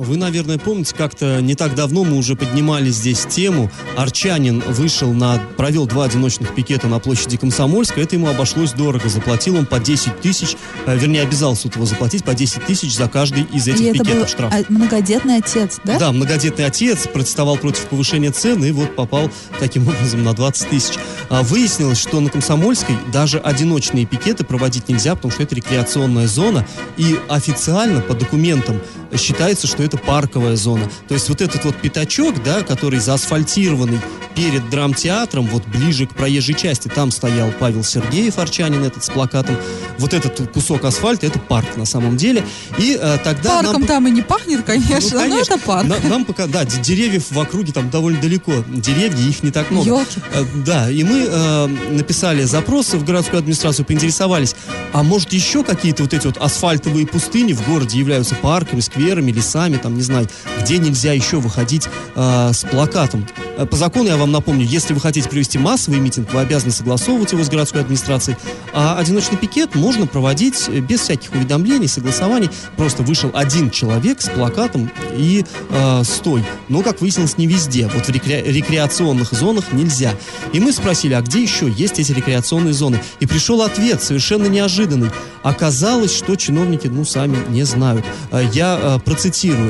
Вы, 0.00 0.16
наверное, 0.16 0.56
помните, 0.56 0.94
как-то 0.96 1.42
не 1.42 1.54
так 1.54 1.74
давно 1.74 2.04
мы 2.04 2.16
уже 2.16 2.34
поднимали 2.34 2.88
здесь 2.88 3.26
тему. 3.26 3.70
Арчанин 3.98 4.60
вышел 4.60 5.12
на, 5.12 5.38
провел 5.58 5.84
два 5.84 6.04
одиночных 6.04 6.54
пикета 6.54 6.88
на 6.88 6.98
площади 7.00 7.36
Комсомольска. 7.36 8.00
Это 8.00 8.16
ему 8.16 8.28
обошлось 8.28 8.72
дорого. 8.72 9.10
Заплатил 9.10 9.56
он 9.56 9.66
по 9.66 9.78
10 9.78 10.22
тысяч, 10.22 10.56
э, 10.86 10.96
вернее, 10.96 11.20
обязал 11.20 11.54
суд 11.54 11.76
его 11.76 11.84
заплатить 11.84 12.24
по 12.24 12.32
10 12.32 12.64
тысяч 12.64 12.96
за 12.96 13.10
каждый 13.10 13.42
из 13.42 13.68
этих 13.68 13.80
И 13.80 13.84
это 13.88 13.98
был 13.98 14.04
пикетов 14.06 14.30
штраф. 14.30 14.54
а, 14.54 14.72
многодетный 14.72 15.36
отец, 15.36 15.78
да? 15.84 15.98
Да, 15.98 16.12
многодетный 16.12 16.64
отец 16.64 17.06
протестовал 17.06 17.58
против 17.58 17.84
повышения 17.88 18.30
цен 18.30 18.64
и 18.64 18.70
вот 18.70 18.96
попал 18.96 19.30
таким 19.58 19.82
образом 19.86 20.24
на 20.24 20.32
20 20.32 20.70
тысяч. 20.70 20.94
А 21.28 21.42
выяснилось, 21.42 21.98
что 21.98 22.20
на 22.20 22.30
Комсомольской 22.30 22.96
даже 23.12 23.38
одиночные 23.38 24.06
пикеты 24.06 24.44
проводить 24.44 24.88
нельзя, 24.88 25.14
потому 25.14 25.30
что 25.30 25.42
это 25.42 25.54
рекреационная 25.54 26.26
зона, 26.26 26.66
и 26.96 27.20
официально 27.28 28.00
по 28.00 28.14
документам 28.14 28.80
считается, 29.18 29.66
что 29.66 29.82
это 29.82 29.89
парковая 29.98 30.56
зона. 30.56 30.90
То 31.08 31.14
есть 31.14 31.28
вот 31.28 31.40
этот 31.40 31.64
вот 31.64 31.76
пятачок, 31.76 32.42
да, 32.42 32.62
который 32.62 33.00
заасфальтированный 33.00 33.98
перед 34.34 34.68
драмтеатром, 34.70 35.46
вот 35.46 35.66
ближе 35.66 36.06
к 36.06 36.14
проезжей 36.14 36.54
части, 36.54 36.88
там 36.88 37.10
стоял 37.10 37.50
Павел 37.58 37.82
Сергеев, 37.84 38.38
арчанин 38.38 38.84
этот 38.84 39.04
с 39.04 39.10
плакатом. 39.10 39.56
Вот 39.98 40.14
этот 40.14 40.50
кусок 40.52 40.84
асфальта, 40.84 41.26
это 41.26 41.38
парк 41.38 41.76
на 41.76 41.84
самом 41.84 42.16
деле. 42.16 42.44
И 42.78 42.96
э, 43.00 43.18
тогда 43.22 43.56
нам 43.56 43.64
Парком 43.66 43.86
там 43.86 44.08
и 44.08 44.10
не 44.10 44.22
пахнет, 44.22 44.64
конечно, 44.64 45.20
ну, 45.24 45.28
но 45.28 45.40
это 45.40 45.58
парк. 45.58 45.86
На- 45.86 45.98
нам 46.08 46.24
пока, 46.24 46.46
да, 46.46 46.64
деревьев 46.64 47.30
в 47.30 47.38
округе 47.38 47.72
там 47.72 47.90
довольно 47.90 48.20
далеко. 48.20 48.52
Деревья, 48.68 49.18
их 49.28 49.42
не 49.42 49.50
так 49.50 49.70
много. 49.70 49.86
Ёлки. 49.88 50.20
Э, 50.32 50.44
Да, 50.64 50.90
и 50.90 51.02
мы 51.04 51.26
э, 51.28 51.66
написали 51.90 52.44
запросы 52.44 52.96
в 52.98 53.04
городскую 53.04 53.38
администрацию, 53.40 53.84
поинтересовались, 53.84 54.54
а 54.92 55.02
может 55.02 55.32
еще 55.32 55.64
какие-то 55.64 56.02
вот 56.04 56.14
эти 56.14 56.26
вот 56.26 56.36
асфальтовые 56.38 57.06
пустыни 57.06 57.52
в 57.52 57.66
городе 57.68 57.98
являются 57.98 58.34
парками, 58.36 58.80
скверами, 58.80 59.32
лесами, 59.32 59.76
там, 59.82 59.96
не 59.96 60.02
знаю, 60.02 60.28
где 60.60 60.78
нельзя 60.78 61.12
еще 61.12 61.38
выходить 61.38 61.88
э, 62.14 62.50
с 62.52 62.64
плакатом. 62.64 63.26
Э, 63.56 63.66
По 63.66 63.76
закону, 63.76 64.08
я 64.08 64.16
вам 64.16 64.32
напомню, 64.32 64.64
если 64.64 64.94
вы 64.94 65.00
хотите 65.00 65.28
провести 65.28 65.58
массовый 65.58 66.00
митинг, 66.00 66.32
вы 66.32 66.40
обязаны 66.40 66.72
согласовывать 66.72 67.32
его 67.32 67.42
с 67.42 67.48
городской 67.48 67.80
администрацией, 67.80 68.36
а 68.72 68.98
одиночный 68.98 69.36
пикет 69.38 69.74
можно 69.74 70.06
проводить 70.06 70.68
э, 70.68 70.80
без 70.80 71.00
всяких 71.00 71.32
уведомлений, 71.32 71.88
согласований. 71.88 72.50
Просто 72.76 73.02
вышел 73.02 73.30
один 73.34 73.70
человек 73.70 74.20
с 74.20 74.28
плакатом 74.28 74.90
и 75.16 75.44
э, 75.70 76.02
стой. 76.04 76.44
Но, 76.68 76.82
как 76.82 77.00
выяснилось, 77.00 77.36
не 77.38 77.46
везде. 77.46 77.88
Вот 77.92 78.06
в 78.06 78.10
рекре- 78.10 78.44
рекреационных 78.44 79.32
зонах 79.32 79.72
нельзя. 79.72 80.14
И 80.52 80.60
мы 80.60 80.72
спросили, 80.72 81.14
а 81.14 81.20
где 81.22 81.42
еще 81.42 81.68
есть 81.68 81.98
эти 81.98 82.12
рекреационные 82.12 82.72
зоны? 82.74 83.00
И 83.20 83.26
пришел 83.26 83.62
ответ, 83.62 84.02
совершенно 84.02 84.46
неожиданный. 84.46 85.10
Оказалось, 85.42 86.14
что 86.14 86.36
чиновники, 86.36 86.86
ну, 86.86 87.04
сами 87.04 87.38
не 87.48 87.64
знают. 87.64 88.04
Э, 88.30 88.46
Я 88.52 88.78
э, 88.80 88.98
процитирую. 89.04 89.69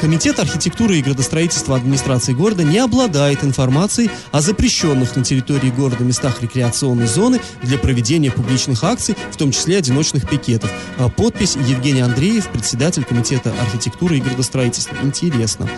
Комитет 0.00 0.38
архитектуры 0.38 0.98
и 0.98 1.02
градостроительства 1.02 1.76
администрации 1.76 2.32
города 2.32 2.62
не 2.64 2.78
обладает 2.78 3.44
информацией 3.44 4.10
о 4.32 4.40
запрещенных 4.40 5.16
на 5.16 5.24
территории 5.24 5.70
города 5.70 6.04
местах 6.04 6.42
рекреационной 6.42 7.06
зоны 7.06 7.40
для 7.62 7.78
проведения 7.78 8.30
публичных 8.30 8.84
акций, 8.84 9.16
в 9.30 9.36
том 9.36 9.52
числе 9.52 9.78
одиночных 9.78 10.28
пикетов. 10.28 10.70
Э, 10.98 11.08
Подпись 11.08 11.56
Евгений 11.56 12.00
Андреев, 12.00 12.48
председатель 12.48 13.04
Комитета 13.04 13.52
архитектуры 13.60 14.18
и 14.18 14.20
градостроительства. 14.20 14.96
Интересно. 15.02 15.68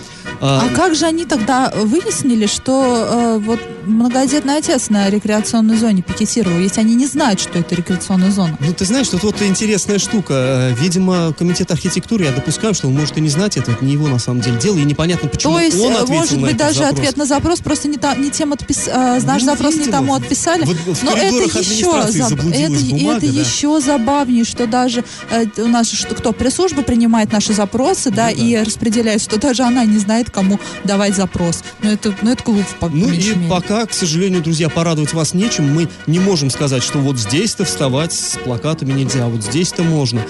А, 0.40 0.62
А 0.64 0.74
как 0.74 0.94
же 0.94 1.06
они 1.06 1.24
тогда 1.24 1.72
выяснили, 1.74 2.46
что 2.46 3.36
э, 3.36 3.38
вот 3.38 3.60
многодетный 3.86 4.56
отец 4.58 4.90
на 4.90 5.08
рекреационной 5.08 5.76
зоне 5.76 6.02
пикетировал, 6.02 6.58
если 6.58 6.80
они 6.80 6.94
не 6.94 7.06
знают, 7.06 7.40
что 7.40 7.58
это 7.58 7.74
рекреационная 7.74 8.30
зона? 8.30 8.56
Ну, 8.60 8.72
ты 8.74 8.84
знаешь, 8.84 9.08
тут 9.08 9.22
вот 9.22 9.40
интересная 9.42 9.98
штука. 9.98 10.34
Э, 10.34 10.74
Видимо, 10.76 11.32
комитет 11.32 11.70
архитектуры, 11.70 12.24
я 12.24 12.32
допускаю, 12.32 12.74
что 12.74 12.88
он 12.88 12.94
может 12.94 13.16
и 13.16 13.20
не 13.20 13.28
знать 13.28 13.56
это, 13.56 13.75
это 13.76 13.84
не 13.84 13.92
его 13.92 14.08
на 14.08 14.18
самом 14.18 14.40
деле 14.40 14.58
дело, 14.58 14.76
и 14.78 14.84
непонятно, 14.84 15.28
почему 15.28 15.54
То 15.54 15.60
есть, 15.60 15.78
он 15.78 15.92
э, 15.92 15.96
ответил 15.96 16.16
может 16.18 16.40
на 16.40 16.46
быть, 16.48 16.56
даже 16.56 16.78
запрос. 16.80 16.98
ответ 16.98 17.16
на 17.16 17.26
запрос 17.26 17.60
просто 17.60 17.88
не, 17.88 17.96
та- 17.98 18.14
не 18.16 18.30
тем 18.30 18.52
отпис... 18.52 18.88
э, 18.88 19.20
наш 19.24 19.42
Ну, 19.42 19.50
запрос 19.50 19.74
не 19.74 19.78
видимо, 19.80 19.96
тому 19.98 20.12
в- 20.12 20.16
отписали. 20.16 20.64
в- 20.64 20.68
в 20.94 21.02
Но 21.04 21.12
это 21.12 21.26
еще, 21.60 21.86
заб- 21.86 22.52
это, 22.52 22.84
бумага, 22.90 23.16
это 23.18 23.32
да. 23.32 23.40
еще 23.40 23.80
забавнее, 23.80 24.44
что 24.44 24.66
даже 24.66 25.04
э, 25.30 25.46
у 25.58 25.68
нас 25.68 25.90
что, 25.90 26.14
кто 26.14 26.32
пресс-служба 26.32 26.82
принимает 26.82 27.32
наши 27.32 27.52
запросы, 27.52 28.10
да, 28.10 28.30
Ну 28.30 28.36
да. 28.36 28.42
и 28.42 28.56
распределяет, 28.64 29.22
что 29.22 29.38
даже 29.38 29.62
она 29.62 29.84
не 29.84 29.98
знает, 29.98 30.30
кому 30.30 30.58
давать 30.84 31.14
запрос. 31.14 31.62
Но 31.82 31.90
это, 31.92 32.14
ну, 32.22 32.30
это 32.32 32.42
глупо, 32.42 32.66
по 32.80 32.88
Ну 32.88 33.08
и 33.08 33.12
мере. 33.12 33.36
пока, 33.48 33.86
к 33.86 33.92
сожалению, 33.92 34.42
друзья, 34.42 34.68
порадовать 34.68 35.12
вас 35.12 35.34
нечем. 35.34 35.72
Мы 35.74 35.88
не 36.06 36.18
можем 36.18 36.50
сказать, 36.50 36.82
что 36.82 36.98
вот 36.98 37.18
здесь-то 37.18 37.64
вставать 37.64 38.12
с 38.12 38.38
плакатами 38.44 38.92
нельзя, 38.92 39.24
а 39.24 39.28
вот 39.28 39.42
здесь-то 39.42 39.82
можно. 39.82 40.22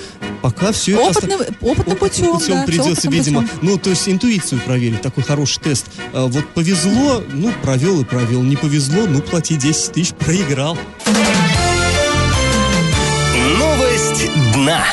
Пока 0.42 0.72
все 0.72 0.92
это... 0.92 1.11
оста- 1.11 1.26
Опытным, 1.26 1.40
опытным 1.70 1.96
путем, 1.96 2.32
путем 2.32 2.54
да, 2.54 2.62
придется, 2.64 2.90
опытным 2.92 3.12
видимо, 3.12 3.36
путем. 3.42 3.59
ну, 3.62 3.79
то 3.79 3.90
есть 3.90 4.09
интуицию 4.09 4.61
проверить, 4.62 5.03
такой 5.03 5.22
хороший 5.25 5.61
тест. 5.61 5.87
А, 6.12 6.27
вот 6.27 6.46
повезло, 6.49 7.22
ну, 7.33 7.53
провел 7.62 8.01
и 8.01 8.05
провел. 8.05 8.42
Не 8.42 8.57
повезло, 8.57 9.07
ну, 9.07 9.20
плати 9.20 9.57
10 9.57 9.92
тысяч, 9.92 10.14
проиграл. 10.14 10.79
Новость 13.59 14.31
дна. 14.55 14.85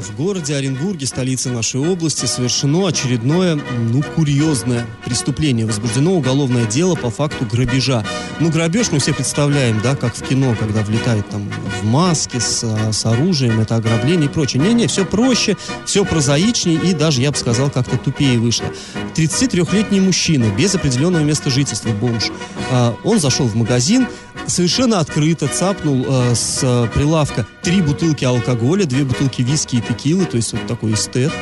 В 0.00 0.16
городе 0.16 0.56
Оренбурге, 0.56 1.06
столице 1.06 1.50
нашей 1.50 1.78
области, 1.78 2.24
совершено 2.24 2.88
очередное, 2.88 3.56
ну, 3.56 4.02
курьезное 4.02 4.86
преступление. 5.04 5.66
Возбуждено 5.66 6.14
уголовное 6.14 6.64
дело 6.64 6.94
по 6.94 7.10
факту 7.10 7.44
грабежа. 7.44 8.02
Ну, 8.38 8.50
грабеж 8.50 8.90
мы 8.92 8.98
все 8.98 9.12
представляем, 9.12 9.78
да, 9.82 9.94
как 9.94 10.16
в 10.16 10.22
кино, 10.26 10.56
когда 10.58 10.82
влетает 10.82 11.28
там 11.28 11.50
в 11.80 11.84
маске 11.84 12.40
с, 12.40 12.64
с 12.92 13.04
оружием, 13.04 13.60
это 13.60 13.76
ограбление 13.76 14.30
и 14.30 14.32
прочее. 14.32 14.62
Не-не, 14.62 14.86
все 14.86 15.04
проще, 15.04 15.58
все 15.84 16.06
прозаичнее 16.06 16.80
и 16.80 16.94
даже, 16.94 17.20
я 17.20 17.30
бы 17.30 17.36
сказал, 17.36 17.68
как-то 17.70 17.98
тупее 17.98 18.38
вышло. 18.38 18.66
33-летний 19.14 20.00
мужчина 20.00 20.46
без 20.56 20.74
определенного 20.74 21.22
места 21.22 21.50
жительства, 21.50 21.90
бомж. 21.90 22.30
А, 22.70 22.96
Он 23.04 23.20
зашел 23.20 23.46
в 23.46 23.54
магазин, 23.54 24.06
совершенно 24.50 25.00
открыто 25.00 25.48
цапнул 25.48 26.04
э, 26.06 26.34
с 26.34 26.60
э, 26.62 26.88
прилавка 26.92 27.46
три 27.62 27.80
бутылки 27.80 28.24
алкоголя, 28.24 28.84
две 28.84 29.04
бутылки 29.04 29.42
виски 29.42 29.76
и 29.76 29.80
текилы, 29.80 30.26
то 30.26 30.36
есть 30.36 30.52
вот 30.52 30.66
такой 30.66 30.94
эстет. 30.94 31.32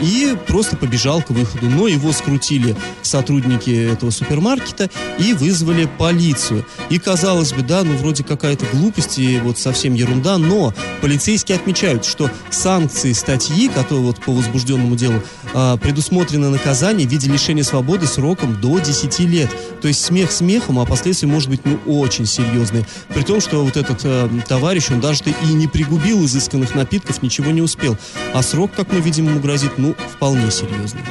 И 0.00 0.36
просто 0.46 0.76
побежал 0.76 1.22
к 1.22 1.30
выходу. 1.30 1.68
Но 1.68 1.88
его 1.88 2.12
скрутили 2.12 2.76
сотрудники 3.02 3.70
этого 3.70 4.10
супермаркета 4.10 4.90
и 5.18 5.32
вызвали 5.32 5.88
полицию. 5.98 6.64
И 6.88 6.98
казалось 6.98 7.52
бы, 7.52 7.62
да, 7.62 7.82
ну 7.82 7.96
вроде 7.96 8.24
какая-то 8.24 8.66
глупость 8.72 9.18
и 9.18 9.38
вот 9.38 9.58
совсем 9.58 9.94
ерунда, 9.94 10.38
но 10.38 10.74
полицейские 11.00 11.56
отмечают, 11.56 12.04
что 12.04 12.30
санкции 12.50 13.12
статьи, 13.12 13.68
которые 13.68 14.04
вот 14.04 14.20
по 14.20 14.32
возбужденному 14.32 14.96
делу, 14.96 15.22
а, 15.54 15.76
предусмотрено 15.76 16.50
наказание 16.50 17.06
в 17.06 17.10
виде 17.10 17.30
лишения 17.30 17.64
свободы 17.64 18.06
сроком 18.06 18.60
до 18.60 18.78
10 18.78 19.20
лет. 19.20 19.50
То 19.80 19.88
есть 19.88 20.04
смех 20.04 20.30
смехом, 20.30 20.78
а 20.78 20.86
последствия 20.86 21.28
может 21.28 21.48
быть 21.48 21.60
ну 21.64 21.78
очень 21.86 22.26
серьезные. 22.26 22.86
При 23.08 23.22
том, 23.22 23.40
что 23.40 23.64
вот 23.64 23.76
этот 23.76 24.00
э, 24.04 24.28
товарищ, 24.46 24.90
он 24.90 25.00
даже 25.00 25.22
и 25.42 25.52
не 25.52 25.66
пригубил 25.66 26.24
изысканных 26.24 26.74
напитков, 26.74 27.22
ничего 27.22 27.50
не 27.50 27.62
успел. 27.62 27.96
А 28.34 28.42
срок, 28.42 28.70
как 28.76 28.92
мы 28.92 29.00
видим, 29.00 29.26
ему 29.26 29.40
грозит, 29.40 29.69
ну, 29.76 29.94
вполне 29.94 30.50
серьезный. 30.50 31.02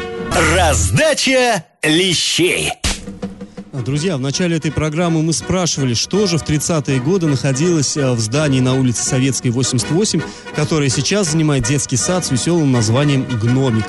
Раздача 0.55 1.65
лещей. 1.83 2.71
Друзья, 3.85 4.17
в 4.17 4.19
начале 4.19 4.57
этой 4.57 4.71
программы 4.71 5.21
мы 5.21 5.31
спрашивали, 5.31 5.93
что 5.93 6.27
же 6.27 6.37
в 6.37 6.43
30-е 6.43 6.99
годы 6.99 7.27
находилось 7.27 7.95
э, 7.97 8.11
в 8.11 8.19
здании 8.19 8.59
на 8.59 8.73
улице 8.73 9.03
Советской, 9.03 9.49
88, 9.49 10.21
которое 10.55 10.89
сейчас 10.89 11.31
занимает 11.31 11.63
детский 11.63 11.95
сад 11.95 12.25
с 12.25 12.31
веселым 12.31 12.71
названием 12.71 13.23
«Гномик». 13.23 13.85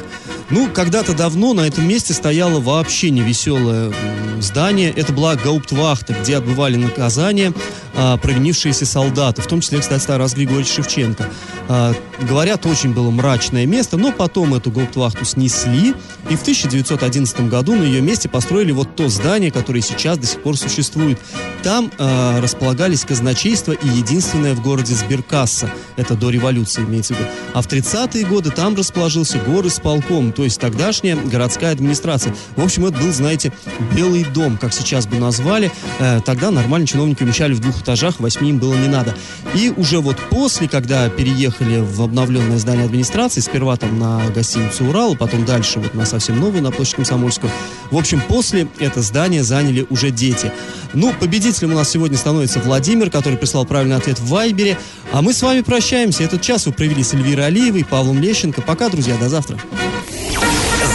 Ну, 0.50 0.68
когда-то 0.70 1.14
давно 1.14 1.54
на 1.54 1.66
этом 1.66 1.88
месте 1.88 2.12
стояло 2.12 2.61
вообще 2.61 3.11
невеселое 3.11 3.92
здание. 4.40 4.90
Это 4.90 5.12
была 5.12 5.35
гауптвахта, 5.37 6.14
где 6.14 6.37
отбывали 6.37 6.76
наказание 6.76 7.52
а, 7.94 8.16
провинившиеся 8.16 8.87
солдаты, 8.87 9.42
в 9.42 9.46
том 9.46 9.61
числе, 9.61 9.81
кстати, 9.81 10.07
Тарас 10.07 10.35
Григорьевич 10.35 10.72
Шевченко. 10.72 11.26
А, 11.68 11.94
говорят, 12.29 12.66
очень 12.66 12.92
было 12.92 13.11
мрачное 13.11 13.66
место, 13.66 13.96
но 13.96 14.12
потом 14.12 14.55
эту 14.55 14.70
гауптвахту 14.70 15.24
снесли, 15.24 15.94
и 16.29 16.37
в 16.37 16.42
1911 16.42 17.48
году 17.48 17.74
на 17.74 17.83
ее 17.83 18.00
месте 18.00 18.29
построили 18.29 18.72
вот 18.72 18.96
то 18.96 19.09
здание, 19.09 19.50
которое 19.50 19.81
сейчас 19.81 20.18
до 20.18 20.26
сих 20.26 20.42
пор 20.42 20.57
существует. 20.57 21.18
Там 21.62 21.90
а, 21.98 22.40
располагались 22.40 23.05
казначейство 23.05 23.72
и 23.72 23.88
единственное 23.88 24.55
в 24.55 24.62
городе 24.62 24.94
сберкасса. 24.94 25.70
Это 25.96 26.14
до 26.14 26.31
революции 26.31 26.83
имеется 26.83 27.14
в 27.14 27.18
виду. 27.18 27.29
А 27.55 27.62
в 27.62 27.66
30-е 27.66 28.24
годы 28.26 28.50
там 28.50 28.74
расположился 28.74 29.38
горосполком, 29.38 30.33
то 30.33 30.44
есть 30.44 30.61
тогдашняя 30.61 31.16
городская 31.16 31.72
администрация. 31.72 32.35
В 32.57 32.64
общем, 32.64 32.87
это 32.87 32.98
был, 32.98 33.12
знаете, 33.12 33.53
Белый 33.94 34.24
дом, 34.24 34.57
как 34.57 34.72
сейчас 34.72 35.07
бы 35.07 35.18
назвали. 35.18 35.70
Э, 35.98 36.20
тогда 36.24 36.50
нормально 36.50 36.87
чиновники 36.87 37.22
умещали 37.22 37.53
в 37.53 37.61
двух 37.61 37.80
этажах, 37.81 38.21
восьми 38.21 38.51
им 38.51 38.59
было 38.59 38.75
не 38.75 38.88
надо. 38.88 39.14
И 39.55 39.73
уже 39.77 40.01
вот 40.01 40.16
после, 40.31 40.69
когда 40.69 41.09
переехали 41.09 41.79
в 41.79 42.03
обновленное 42.03 42.59
здание 42.59 42.85
администрации, 42.85 43.40
сперва 43.40 43.77
там 43.77 43.99
на 43.99 44.23
гостиницу 44.35 44.85
«Урал», 44.85 45.16
потом 45.16 45.45
дальше 45.45 45.81
вот 45.81 45.95
на 45.95 46.07
совсем 46.07 46.38
новую, 46.40 46.62
на 46.62 46.71
площадь 46.71 46.97
Комсомольскую. 46.97 47.51
В 47.90 47.97
общем, 47.97 48.21
после 48.29 48.69
это 48.79 49.03
здание 49.03 49.43
заняли 49.43 49.87
уже 49.90 50.11
дети. 50.11 50.53
Ну, 50.93 51.12
победителем 51.19 51.73
у 51.73 51.77
нас 51.77 51.90
сегодня 51.90 52.16
становится 52.19 52.61
Владимир, 52.61 53.11
который 53.11 53.38
прислал 53.38 53.64
правильный 53.64 53.97
ответ 53.97 54.19
в 54.19 54.27
Вайбере. 54.29 54.79
А 55.12 55.23
мы 55.23 55.33
с 55.33 55.43
вами 55.43 55.62
прощаемся. 55.62 56.23
Этот 56.23 56.43
час 56.43 56.66
вы 56.66 56.73
провели 56.73 57.03
с 57.03 57.14
Эльвирой 57.14 57.47
Алиевой, 57.47 57.85
Павлом 57.85 58.21
Лещенко. 58.21 58.62
Пока, 58.62 58.88
друзья, 58.88 59.16
до 59.16 59.29
завтра. 59.29 59.59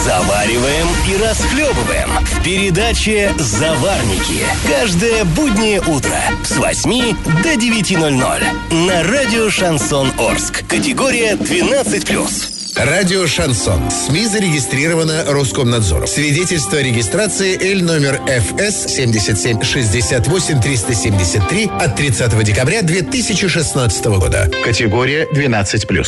Завариваем 0.06 0.86
и 1.10 1.16
расхлебываем 1.20 2.08
в 2.24 2.44
передаче 2.44 3.34
«Заварники». 3.40 4.44
Каждое 4.68 5.24
буднее 5.24 5.80
утро 5.80 6.16
с 6.44 6.56
8 6.56 7.16
до 7.42 7.54
9.00 7.54 8.84
на 8.86 9.02
радио 9.02 9.50
«Шансон 9.50 10.12
Орск». 10.16 10.64
Категория 10.68 11.32
12+. 11.32 12.52
Радио 12.76 13.26
«Шансон». 13.26 13.90
СМИ 13.90 14.26
зарегистрировано 14.26 15.24
Роскомнадзором. 15.26 16.06
Свидетельство 16.06 16.78
о 16.78 16.82
регистрации 16.82 17.58
Л 17.72 17.82
номер 17.82 18.20
ФС 18.26 18.94
77 18.94 19.62
68 19.62 20.60
373 20.60 21.70
от 21.80 21.96
30 21.96 22.44
декабря 22.44 22.82
2016 22.82 24.04
года. 24.04 24.50
Категория 24.62 25.26
12+. 25.32 26.06